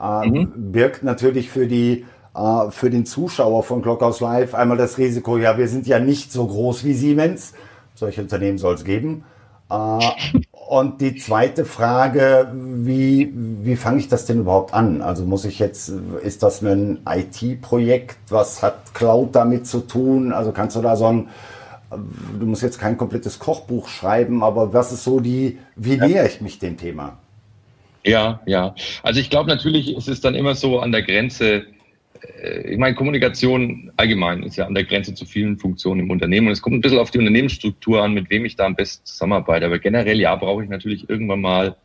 [0.00, 0.72] äh, mhm.
[0.72, 5.56] birgt natürlich für die äh, für den Zuschauer von Clockhouse Live einmal das Risiko, ja,
[5.58, 7.52] wir sind ja nicht so groß wie Siemens,
[7.94, 9.24] solche Unternehmen soll es geben.
[10.72, 15.02] Und die zweite Frage, wie, wie fange ich das denn überhaupt an?
[15.02, 15.92] Also muss ich jetzt,
[16.24, 18.16] ist das ein IT-Projekt?
[18.30, 20.32] Was hat Cloud damit zu tun?
[20.32, 21.28] Also kannst du da so ein,
[21.90, 26.40] du musst jetzt kein komplettes Kochbuch schreiben, aber was ist so die, wie nähere ich
[26.40, 27.18] mich dem Thema?
[28.02, 28.74] Ja, ja.
[29.02, 31.64] Also ich glaube natürlich, ist es dann immer so an der Grenze,
[32.64, 36.46] ich meine, Kommunikation allgemein ist ja an der Grenze zu vielen Funktionen im Unternehmen.
[36.46, 39.04] Und es kommt ein bisschen auf die Unternehmensstruktur an, mit wem ich da am besten
[39.04, 39.66] zusammenarbeite.
[39.66, 41.76] Aber generell, ja, brauche ich natürlich irgendwann mal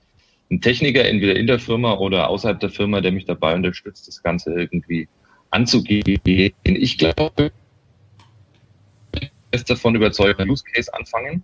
[0.49, 4.21] einen Techniker, entweder in der Firma oder außerhalb der Firma, der mich dabei unterstützt, das
[4.21, 5.07] Ganze irgendwie
[5.49, 6.19] anzugehen.
[6.63, 7.51] Ich glaube,
[9.51, 11.43] ist davon überzeugt, Use Case anfangen.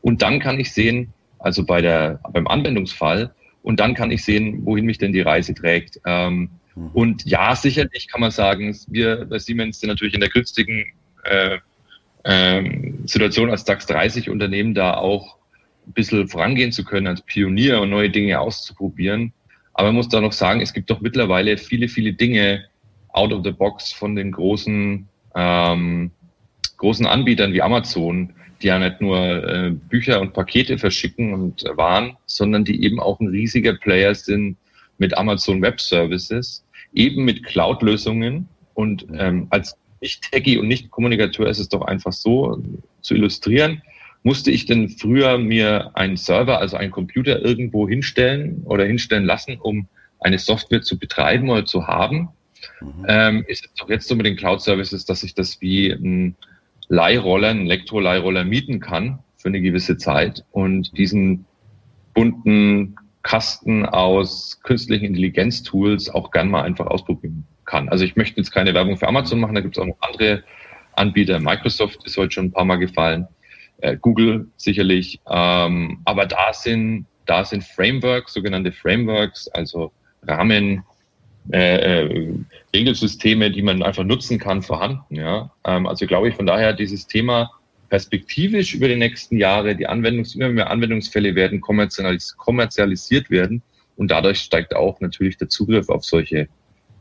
[0.00, 4.66] Und dann kann ich sehen, also bei der, beim Anwendungsfall, und dann kann ich sehen,
[4.66, 5.98] wohin mich denn die Reise trägt.
[6.04, 6.90] Ähm, Mhm.
[6.92, 10.84] Und ja, sicherlich kann man sagen, wir bei Siemens sind natürlich in der günstigen
[11.24, 11.58] äh,
[12.24, 15.36] äh, Situation als DAX 30 Unternehmen da auch
[15.86, 19.32] ein bisschen vorangehen zu können, als Pionier und neue Dinge auszuprobieren.
[19.74, 22.64] Aber man muss da noch sagen, es gibt doch mittlerweile viele, viele Dinge
[23.08, 26.10] out of the box von den großen, ähm,
[26.78, 28.32] großen Anbietern wie Amazon,
[28.62, 33.00] die ja nicht nur äh, Bücher und Pakete verschicken und äh, Waren, sondern die eben
[33.00, 34.56] auch ein riesiger Player sind
[34.98, 36.63] mit Amazon Web Services
[36.94, 38.48] eben mit Cloud-Lösungen.
[38.74, 42.62] Und ähm, als Nicht-Techie und Nicht-Kommunikateur ist es doch einfach so
[43.02, 43.82] zu illustrieren.
[44.22, 49.58] Musste ich denn früher mir einen Server, also einen Computer irgendwo hinstellen oder hinstellen lassen,
[49.60, 49.86] um
[50.18, 52.30] eine Software zu betreiben oder zu haben?
[52.80, 53.06] Mhm.
[53.06, 56.36] Ähm, ist es doch jetzt so mit den Cloud-Services, dass ich das wie ein
[56.88, 61.44] Leihroller, ein Elektro-Leihroller mieten kann für eine gewisse Zeit und diesen
[62.14, 67.88] bunten Kasten aus künstlichen Intelligenztools auch gern mal einfach ausprobieren kann.
[67.88, 70.44] Also ich möchte jetzt keine Werbung für Amazon machen, da gibt es auch noch andere
[70.92, 71.40] Anbieter.
[71.40, 73.26] Microsoft ist heute schon ein paar Mal gefallen,
[73.78, 75.20] äh, Google sicherlich.
[75.28, 79.90] Ähm, aber da sind, da sind Frameworks, sogenannte Frameworks, also
[80.22, 80.84] Rahmen,
[81.50, 82.34] äh, äh,
[82.74, 85.14] Regelsysteme, die man einfach nutzen kann, vorhanden.
[85.14, 85.50] Ja?
[85.64, 87.50] Ähm, also glaube ich von daher dieses Thema
[87.88, 93.62] perspektivisch über die nächsten Jahre die Anwendungs immer mehr Anwendungsfälle werden kommerzialis kommerzialisiert werden
[93.96, 96.48] und dadurch steigt auch natürlich der Zugriff auf solche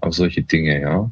[0.02, 1.10] auf solche Dinge, ja.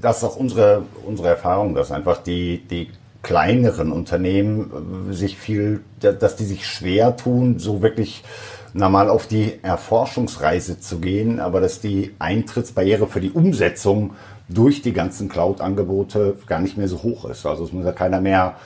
[0.00, 2.88] Das ist auch unsere unsere Erfahrung, dass einfach die die
[3.22, 8.22] kleineren Unternehmen sich viel, dass die sich schwer tun, so wirklich
[8.72, 14.12] na mal auf die Erforschungsreise zu gehen, aber dass die Eintrittsbarriere für die Umsetzung
[14.52, 17.46] durch die ganzen Cloud-Angebote gar nicht mehr so hoch ist.
[17.46, 18.56] Also es muss ja keiner mehr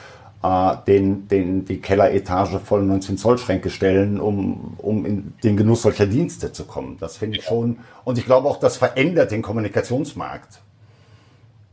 [0.43, 5.83] äh, den, den, die Kelleretage voll 19 Zoll Schränke stellen, um, um in den Genuss
[5.83, 6.97] solcher Dienste zu kommen.
[7.01, 7.79] Das finde ich schon.
[8.05, 10.61] Und ich glaube auch, das verändert den Kommunikationsmarkt.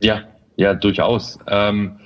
[0.00, 0.22] Ja,
[0.56, 1.38] ja, durchaus.
[1.46, 2.00] Ähm,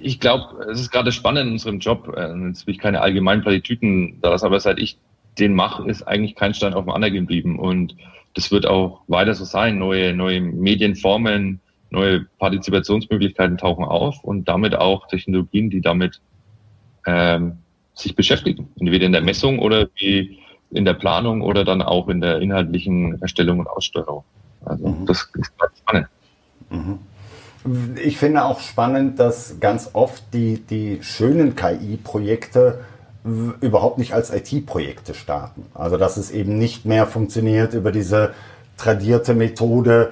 [0.00, 2.14] ich glaube, es ist gerade spannend in unserem Job.
[2.16, 4.98] Äh, jetzt will ich keine allgemeinen Plattitüten da aber seit ich
[5.38, 7.58] den mache, ist eigentlich kein Stein auf dem anderen geblieben.
[7.58, 7.96] Und
[8.34, 9.78] das wird auch weiter so sein.
[9.78, 16.20] Neue, neue Medienformen, neue Partizipationsmöglichkeiten tauchen auf und damit auch Technologien, die damit
[17.06, 17.58] ähm,
[17.94, 18.68] sich beschäftigen.
[18.78, 20.38] Entweder in der Messung oder wie
[20.70, 24.24] in der Planung oder dann auch in der inhaltlichen Erstellung und Aussteuerung.
[24.64, 25.06] Also mhm.
[25.06, 26.08] das ist ganz spannend.
[26.70, 26.98] Mhm.
[28.04, 32.80] Ich finde auch spannend, dass ganz oft die, die schönen KI-Projekte
[33.60, 35.66] überhaupt nicht als IT-Projekte starten.
[35.74, 38.32] Also dass es eben nicht mehr funktioniert über diese
[38.76, 40.10] tradierte Methode,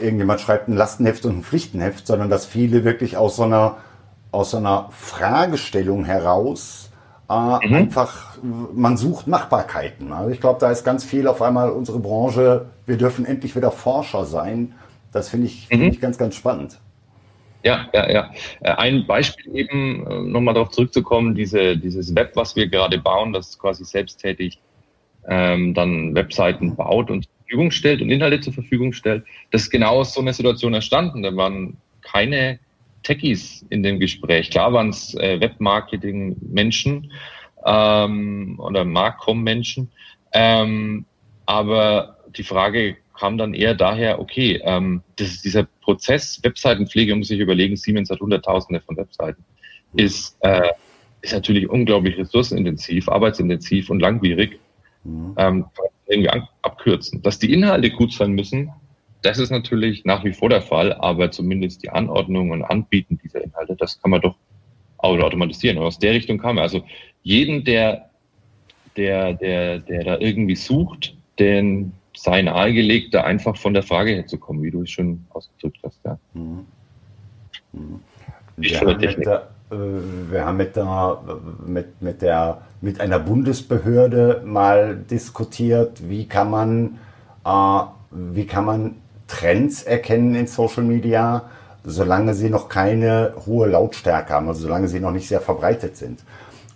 [0.00, 3.76] irgendjemand schreibt ein Lastenheft und ein Pflichtenheft, sondern dass viele wirklich aus so einer,
[4.32, 6.90] aus so einer Fragestellung heraus
[7.28, 7.74] äh, mhm.
[7.74, 10.12] einfach, man sucht Machbarkeiten.
[10.12, 13.70] Also ich glaube, da ist ganz viel auf einmal unsere Branche, wir dürfen endlich wieder
[13.70, 14.72] Forscher sein.
[15.12, 15.78] Das finde ich, mhm.
[15.78, 16.78] find ich ganz, ganz spannend.
[17.62, 18.30] Ja, ja, ja.
[18.60, 23.32] Äh, ein Beispiel eben, äh, nochmal darauf zurückzukommen, diese, dieses Web, was wir gerade bauen,
[23.32, 24.58] das quasi selbsttätig
[25.28, 29.24] ähm, dann Webseiten baut und zur Verfügung stellt und Inhalte zur Verfügung stellt.
[29.50, 31.22] Das ist genau aus so einer Situation entstanden.
[31.22, 32.58] Da waren keine
[33.02, 34.50] Techies in dem Gespräch.
[34.50, 37.12] Klar waren es äh, Webmarketing-Menschen
[37.66, 39.90] ähm, oder Marktcom-Menschen,
[40.32, 41.04] ähm,
[41.46, 47.30] aber die Frage kam dann eher daher, okay, ähm, das ist dieser Prozess Webseitenpflege, muss
[47.30, 49.44] ich überlegen, Siemens hat Hunderttausende von Webseiten,
[49.96, 50.68] ist, äh,
[51.20, 54.60] ist natürlich unglaublich ressourcenintensiv, arbeitsintensiv und langwierig.
[55.02, 55.34] Mhm.
[55.36, 55.64] Ähm,
[56.06, 56.30] irgendwie
[56.62, 57.22] abkürzen.
[57.22, 58.70] Dass die Inhalte gut sein müssen,
[59.22, 63.42] das ist natürlich nach wie vor der Fall, aber zumindest die Anordnung und Anbieten dieser
[63.42, 64.36] Inhalte, das kann man doch
[64.98, 65.78] automatisieren.
[65.78, 66.62] Und aus der Richtung kam er.
[66.62, 66.84] Also
[67.22, 68.10] jeden, der,
[68.96, 74.26] der, der, der da irgendwie sucht, den sei nahegelegt, da einfach von der Frage her
[74.26, 76.00] zu kommen, wie du es schon ausgedrückt hast.
[76.04, 76.18] Ja.
[76.34, 76.66] Mhm.
[77.72, 78.00] Mhm.
[78.56, 79.76] Wir, haben mit der, äh,
[80.30, 81.18] wir haben mit, der,
[81.66, 86.98] mit, mit, der, mit einer Bundesbehörde mal diskutiert, wie kann man,
[87.44, 87.80] äh,
[88.10, 91.44] wie kann man Trends erkennen in Social Media,
[91.84, 96.20] solange sie noch keine hohe Lautstärke haben, also solange sie noch nicht sehr verbreitet sind.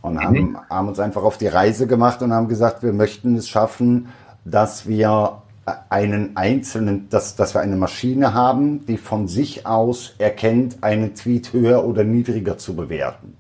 [0.01, 0.59] Und haben, mhm.
[0.71, 4.09] haben uns einfach auf die Reise gemacht und haben gesagt, wir möchten es schaffen,
[4.45, 5.43] dass wir
[5.89, 11.53] einen einzelnen, dass, dass wir eine Maschine haben, die von sich aus erkennt, einen Tweet
[11.53, 13.37] höher oder niedriger zu bewerten.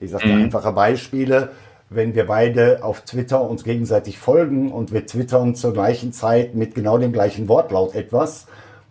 [0.00, 0.42] Ich sage mhm.
[0.42, 1.50] einfache Beispiele.
[1.88, 6.74] Wenn wir beide auf Twitter uns gegenseitig folgen und wir twittern zur gleichen Zeit mit
[6.74, 8.46] genau dem gleichen Wortlaut etwas,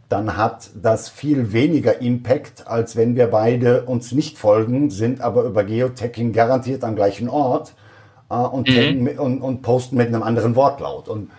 [0.09, 5.43] dann hat das viel weniger Impact, als wenn wir beide uns nicht folgen, sind aber
[5.43, 7.73] über Geotagging garantiert am gleichen Ort
[8.29, 9.07] äh, und, mhm.
[9.17, 11.07] und, und posten mit einem anderen Wortlaut.
[11.07, 11.29] Und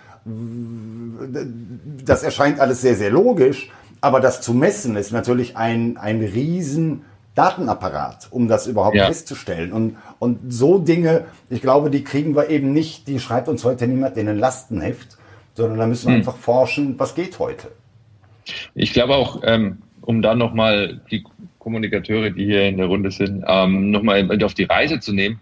[2.04, 7.02] das erscheint alles sehr, sehr logisch, aber das zu messen ist natürlich ein, ein riesen
[7.34, 9.06] Datenapparat, um das überhaupt ja.
[9.06, 9.72] festzustellen.
[9.72, 13.86] Und, und so Dinge, ich glaube, die kriegen wir eben nicht, die schreibt uns heute
[13.86, 15.16] niemand in ein Lastenheft,
[15.54, 16.20] sondern da müssen wir hm.
[16.20, 17.68] einfach forschen, was geht heute.
[18.74, 21.24] Ich glaube auch, ähm, um dann nochmal die
[21.58, 25.40] Kommunikateure, die hier in der Runde sind, ähm, nochmal auf die Reise zu nehmen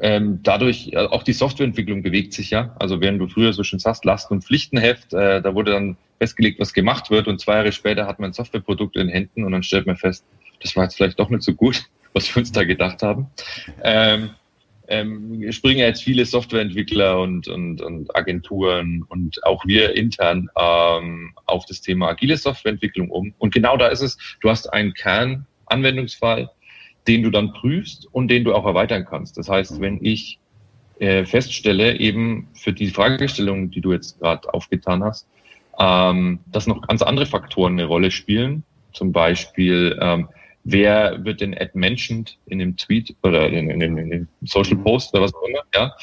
[0.00, 2.74] ähm, dadurch, äh, auch die Softwareentwicklung bewegt sich ja.
[2.78, 6.60] Also während du früher so schön sagst, Lasten- und Pflichtenheft, äh, da wurde dann festgelegt,
[6.60, 9.62] was gemacht wird und zwei Jahre später hat man ein Softwareprodukt in Händen und dann
[9.62, 10.24] stellt man fest,
[10.62, 13.28] das war jetzt vielleicht doch nicht so gut, was wir uns da gedacht haben.
[13.82, 14.30] Ähm,
[14.88, 21.64] ähm, springen jetzt viele Softwareentwickler und, und, und Agenturen und auch wir intern ähm, auf
[21.66, 23.32] das Thema agile Softwareentwicklung um.
[23.38, 26.50] Und genau da ist es, du hast einen Kernanwendungsfall,
[27.06, 29.38] den du dann prüfst und den du auch erweitern kannst.
[29.38, 29.80] Das heißt, mhm.
[29.80, 30.38] wenn ich
[30.98, 35.26] äh, feststelle, eben für die Fragestellung, die du jetzt gerade aufgetan hast,
[35.78, 38.64] ähm, dass noch ganz andere Faktoren eine Rolle spielen.
[38.92, 40.28] Zum Beispiel, ähm,
[40.64, 44.84] wer wird denn ad mentioned in dem Tweet oder in, in, in dem Social mhm.
[44.84, 45.94] Post oder was auch immer, ja.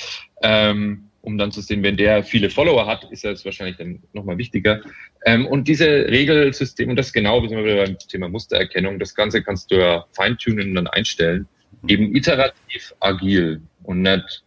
[0.41, 4.37] Ähm, um dann zu sehen, wenn der viele Follower hat, ist das wahrscheinlich dann nochmal
[4.37, 4.79] wichtiger.
[5.25, 9.13] Ähm, und diese Regelsystem, und das genau, wie sind wir wieder beim Thema Mustererkennung, das
[9.13, 11.45] Ganze kannst du ja feintunen und dann einstellen,
[11.85, 14.45] eben iterativ agil und nicht,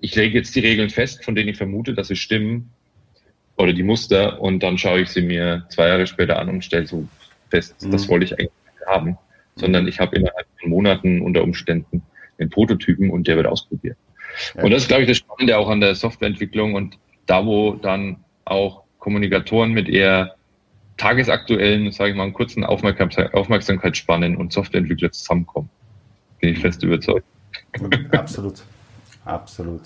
[0.00, 2.72] ich lege jetzt die Regeln fest, von denen ich vermute, dass sie stimmen,
[3.56, 6.88] oder die Muster, und dann schaue ich sie mir zwei Jahre später an und stelle
[6.88, 7.06] so
[7.50, 7.92] fest, mhm.
[7.92, 8.50] das wollte ich eigentlich
[8.84, 9.16] haben,
[9.54, 12.02] sondern ich habe innerhalb von Monaten unter Umständen
[12.38, 13.96] einen Prototypen und der wird ausprobiert.
[14.54, 18.16] Und das ist, glaube ich, das Spannende auch an der Softwareentwicklung und da, wo dann
[18.44, 20.34] auch Kommunikatoren mit eher
[20.96, 25.70] tagesaktuellen, sage ich mal, kurzen Aufmerksamkeitsspannen und Softwareentwickler zusammenkommen.
[26.40, 27.24] Bin ich fest überzeugt.
[28.12, 28.62] Absolut.
[29.24, 29.82] Absolut.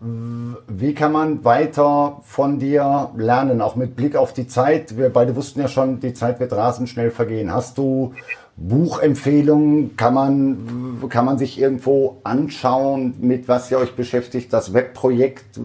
[0.00, 4.96] Wie kann man weiter von dir lernen, auch mit Blick auf die Zeit?
[4.96, 7.52] Wir beide wussten ja schon, die Zeit wird rasend schnell vergehen.
[7.52, 8.14] Hast du
[8.56, 14.52] Buchempfehlungen kann man, kann man sich irgendwo anschauen, mit was ihr euch beschäftigt.
[14.52, 15.58] Das Webprojekt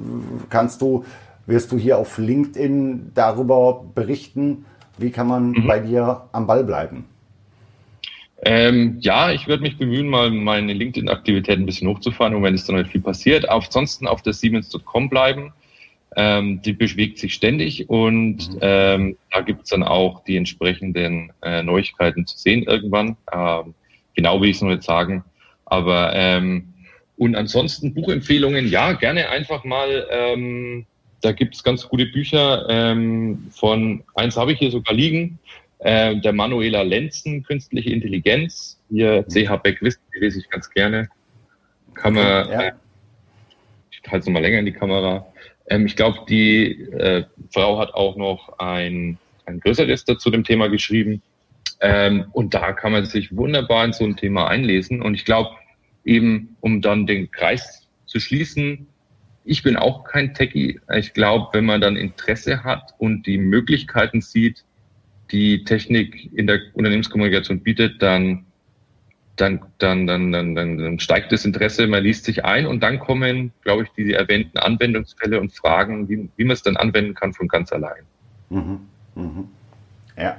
[0.50, 1.04] kannst du,
[1.46, 4.66] wirst du hier auf LinkedIn darüber berichten.
[4.98, 5.68] Wie kann man mhm.
[5.68, 7.06] bei dir am Ball bleiben?
[8.44, 12.66] Ähm, ja, ich würde mich bemühen, mal meine LinkedIn-Aktivität ein bisschen hochzufahren und wenn es
[12.66, 15.54] dann nicht viel passiert, ansonsten auf der Siemens.com bleiben.
[16.20, 18.60] Ähm, die bewegt sich ständig und mhm.
[18.62, 23.18] ähm, da gibt's dann auch die entsprechenden äh, Neuigkeiten zu sehen irgendwann.
[23.32, 23.76] Ähm,
[24.16, 25.24] genau will ich es noch nicht sagen.
[25.66, 26.74] Aber ähm,
[27.18, 30.08] und ansonsten Buchempfehlungen, ja, gerne einfach mal.
[30.12, 30.86] Ähm,
[31.22, 35.40] da gibt's ganz gute Bücher ähm, von, eins habe ich hier sogar liegen,
[35.80, 38.80] äh, der Manuela Lenzen, Künstliche Intelligenz.
[38.90, 41.10] Hier CH Beck Wissen, die lese ich ganz gerne.
[41.96, 42.62] Kann man, ja.
[42.62, 42.72] äh,
[43.92, 45.26] ich halte es nochmal länger in die Kamera.
[45.70, 50.68] Ähm, ich glaube, die äh, Frau hat auch noch ein, ein größeres dazu dem Thema
[50.68, 51.22] geschrieben.
[51.80, 55.02] Ähm, und da kann man sich wunderbar in so ein Thema einlesen.
[55.02, 55.52] Und ich glaube,
[56.06, 58.88] eben, um dann den Kreis zu schließen,
[59.44, 60.80] ich bin auch kein Techie.
[60.96, 64.66] Ich glaube, wenn man dann Interesse hat und die Möglichkeiten sieht,
[65.32, 68.46] die Technik in der Unternehmenskommunikation bietet, dann,
[69.38, 73.52] dann, dann, dann, dann, dann, steigt das Interesse, man liest sich ein und dann kommen,
[73.64, 77.48] glaube ich, die erwähnten Anwendungsfälle und Fragen, wie, wie man es dann anwenden kann von
[77.48, 78.04] ganz allein.
[78.50, 78.80] Mhm.
[79.16, 79.48] Mhm.
[80.18, 80.38] Ja.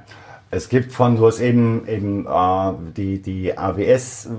[0.51, 4.31] Es gibt von, du hast eben, eben äh, die, die AWS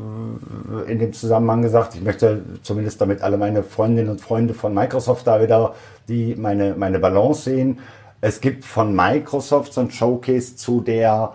[0.87, 4.73] äh, in dem Zusammenhang gesagt, ich möchte zumindest damit alle meine Freundinnen und Freunde von
[4.73, 5.75] Microsoft da wieder
[6.07, 7.77] die meine, meine Balance sehen.
[8.21, 11.33] Es gibt von Microsoft so ein Showcase zu der,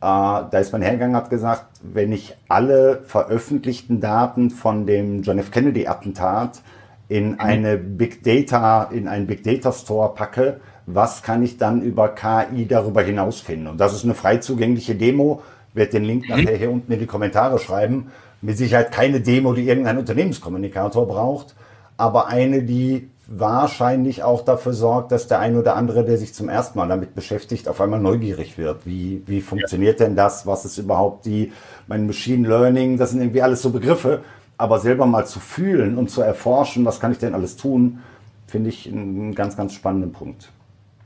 [0.00, 5.50] da ist man hergegangen, hat gesagt, wenn ich alle veröffentlichten Daten von dem John F.
[5.50, 6.62] Kennedy Attentat
[7.08, 7.40] in mhm.
[7.40, 12.66] eine Big Data, in einen Big Data Store packe, was kann ich dann über KI
[12.66, 13.66] darüber hinaus finden?
[13.66, 15.42] Und das ist eine frei zugängliche Demo.
[15.70, 16.36] Ich werde den Link mhm.
[16.36, 18.12] nachher hier unten in die Kommentare schreiben.
[18.42, 21.54] Mit Sicherheit keine Demo, die irgendein Unternehmenskommunikator braucht,
[21.96, 26.48] aber eine, die wahrscheinlich auch dafür sorgt, dass der ein oder andere, der sich zum
[26.48, 28.86] ersten Mal damit beschäftigt, auf einmal neugierig wird.
[28.86, 30.46] Wie, wie funktioniert denn das?
[30.46, 31.52] Was ist überhaupt die,
[31.88, 32.98] mein Machine Learning?
[32.98, 34.22] Das sind irgendwie alles so Begriffe.
[34.58, 37.98] Aber selber mal zu fühlen und zu erforschen, was kann ich denn alles tun,
[38.46, 40.50] finde ich einen ganz, ganz spannenden Punkt.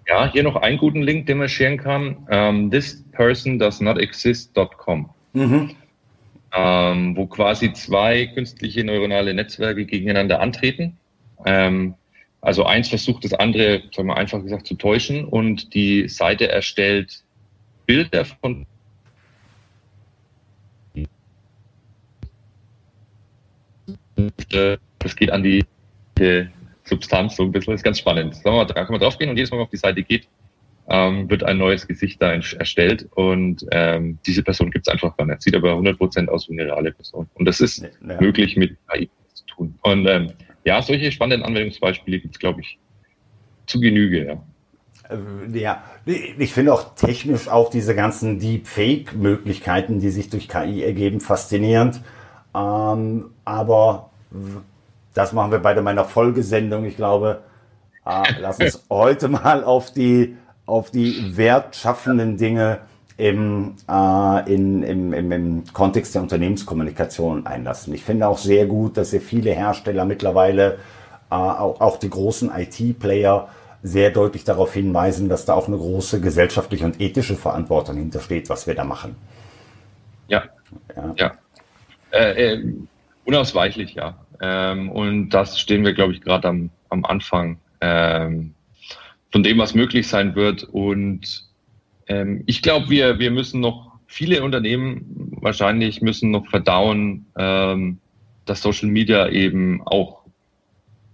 [0.06, 2.16] Ja, hier noch einen guten Link, den man scheren kann.
[2.16, 5.08] Um, ähm, this person does not exist.com.
[5.32, 5.70] Mhm.
[6.52, 10.96] Ähm, wo quasi zwei künstliche neuronale Netzwerke gegeneinander antreten.
[11.46, 11.94] Ähm,
[12.40, 17.22] also eins versucht das andere, sagen wir einfach gesagt, zu täuschen und die Seite erstellt
[17.86, 18.66] Bilder von
[24.98, 25.64] das geht an die,
[26.84, 28.34] Substanz so ein bisschen, das ist ganz spannend.
[28.34, 30.02] Sagen wir mal, da kann man draufgehen und jedes Mal, wenn man auf die Seite
[30.02, 30.28] geht,
[30.88, 35.26] ähm, wird ein neues Gesicht da erstellt und ähm, diese Person gibt es einfach gar
[35.26, 35.40] nicht.
[35.40, 37.30] Sieht aber 100% aus wie eine reale Person.
[37.34, 38.20] Und das ist ja.
[38.20, 39.78] möglich mit AI zu tun.
[39.82, 40.32] Und ähm,
[40.64, 42.78] ja, solche spannenden Anwendungsbeispiele gibt es, glaube ich,
[43.66, 44.42] zu Genüge, ja.
[45.08, 51.20] Äh, ja, ich finde auch technisch auch diese ganzen Deepfake-Möglichkeiten, die sich durch KI ergeben,
[51.20, 52.00] faszinierend.
[52.54, 54.10] Ähm, aber
[55.14, 56.84] das machen wir bei meiner Folgesendung.
[56.84, 57.42] Ich glaube,
[58.06, 60.36] äh, lass uns heute mal auf die,
[60.66, 62.80] auf die wertschaffenden Dinge
[63.20, 67.92] im, äh, in, im, im, im Kontext der Unternehmenskommunikation einlassen.
[67.92, 70.78] Ich finde auch sehr gut, dass sehr viele Hersteller mittlerweile,
[71.30, 73.48] äh, auch, auch die großen IT-Player,
[73.82, 78.66] sehr deutlich darauf hinweisen, dass da auch eine große gesellschaftliche und ethische Verantwortung hintersteht, was
[78.66, 79.16] wir da machen.
[80.28, 80.44] Ja,
[80.96, 81.14] ja.
[81.16, 81.32] ja.
[82.12, 82.74] Äh, äh,
[83.24, 84.16] unausweichlich, ja.
[84.40, 88.54] Ähm, und das stehen wir, glaube ich, gerade am, am Anfang ähm,
[89.30, 90.64] von dem, was möglich sein wird.
[90.64, 91.49] Und
[92.10, 97.98] ähm, ich glaube, wir, wir müssen noch, viele Unternehmen wahrscheinlich müssen noch verdauen, ähm,
[98.44, 100.24] dass Social Media eben auch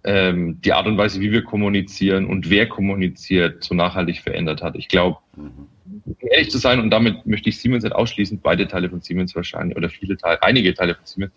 [0.05, 4.74] ähm, die Art und Weise, wie wir kommunizieren und wer kommuniziert, so nachhaltig verändert hat.
[4.76, 6.16] Ich glaube, mhm.
[6.30, 9.76] ehrlich zu sein, und damit möchte ich Siemens nicht ausschließen, beide Teile von Siemens wahrscheinlich
[9.76, 11.32] oder viele Teile, einige Teile von Siemens,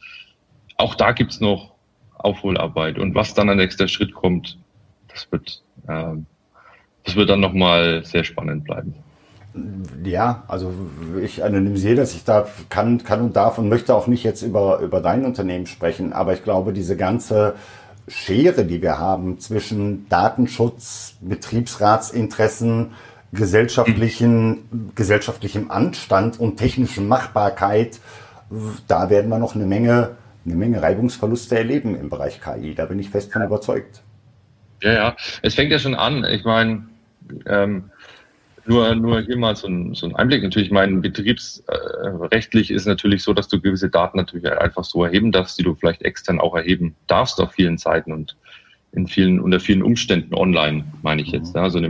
[0.78, 1.74] auch da gibt's noch
[2.14, 2.98] Aufholarbeit.
[2.98, 4.58] Und was dann als nächster Schritt kommt,
[5.10, 6.26] das wird, ähm,
[7.04, 8.94] das wird dann nochmal sehr spannend bleiben.
[10.04, 10.72] Ja, also
[11.22, 14.80] ich anonymisiere das, ich darf, kann, kann und darf und möchte auch nicht jetzt über,
[14.80, 17.56] über dein Unternehmen sprechen, aber ich glaube, diese ganze
[18.08, 22.92] Schere, die wir haben zwischen Datenschutz, Betriebsratsinteressen,
[23.32, 28.00] gesellschaftlichen, gesellschaftlichem Anstand und technischen Machbarkeit,
[28.88, 32.74] da werden wir noch eine Menge, eine Menge Reibungsverluste erleben im Bereich KI.
[32.74, 34.02] Da bin ich fest von überzeugt.
[34.82, 36.24] Ja, ja, es fängt ja schon an.
[36.24, 36.86] Ich meine,
[37.46, 37.92] ähm,
[38.70, 40.44] nur, nur hier mal so ein, so ein Einblick.
[40.44, 45.58] Natürlich, mein betriebsrechtlich ist natürlich so, dass du gewisse Daten natürlich einfach so erheben darfst,
[45.58, 48.38] die du vielleicht extern auch erheben darfst auf vielen Seiten und
[48.92, 51.56] in vielen, unter vielen Umständen online, meine ich jetzt.
[51.56, 51.62] Mhm.
[51.62, 51.82] Also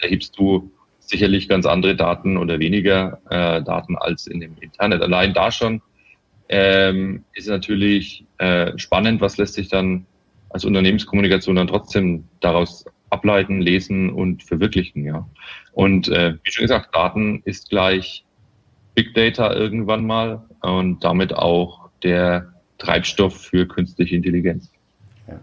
[0.00, 0.70] erhebst du
[1.00, 5.02] sicherlich ganz andere Daten oder weniger äh, Daten als in dem Internet.
[5.02, 5.82] Allein da schon
[6.48, 10.06] ähm, ist natürlich äh, spannend, was lässt sich dann
[10.48, 15.04] als Unternehmenskommunikation dann trotzdem daraus ableiten, lesen und verwirklichen.
[15.04, 15.28] Ja.
[15.72, 18.24] Und äh, wie schon gesagt, Daten ist gleich
[18.94, 24.70] Big Data irgendwann mal und damit auch der Treibstoff für künstliche Intelligenz.
[25.28, 25.38] Ja.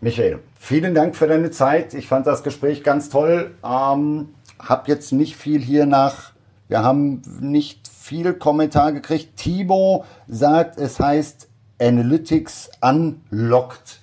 [0.00, 1.94] Michael, vielen Dank für deine Zeit.
[1.94, 3.52] Ich fand das Gespräch ganz toll.
[3.62, 6.32] Ähm, hab jetzt nicht viel hier nach.
[6.68, 9.36] Wir haben nicht viel Kommentar gekriegt.
[9.36, 11.48] Timo sagt, es heißt
[11.80, 14.00] Analytics Unlocked.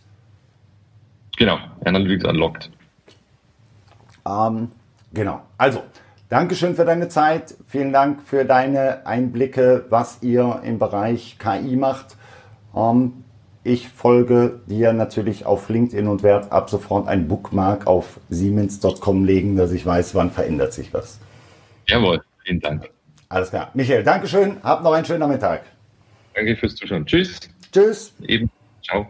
[1.41, 2.69] Genau, Analytics Unlocked.
[4.27, 4.69] Ähm,
[5.11, 5.41] genau.
[5.57, 5.81] Also,
[6.29, 7.55] Dankeschön für deine Zeit.
[7.67, 12.15] Vielen Dank für deine Einblicke, was ihr im Bereich KI macht.
[12.75, 13.23] Ähm,
[13.63, 19.55] ich folge dir natürlich auf LinkedIn und werde ab sofort ein Bookmark auf siemens.com legen,
[19.55, 21.19] dass ich weiß, wann verändert sich was.
[21.87, 22.91] Jawohl, vielen Dank.
[23.29, 23.71] Alles klar.
[23.73, 24.57] Michael, Dankeschön.
[24.61, 25.63] Hab noch einen schönen Nachmittag.
[26.35, 27.03] Danke fürs Zuschauen.
[27.03, 27.39] Tschüss.
[27.71, 28.13] Tschüss.
[28.27, 28.51] Eben.
[28.83, 29.07] Ciao.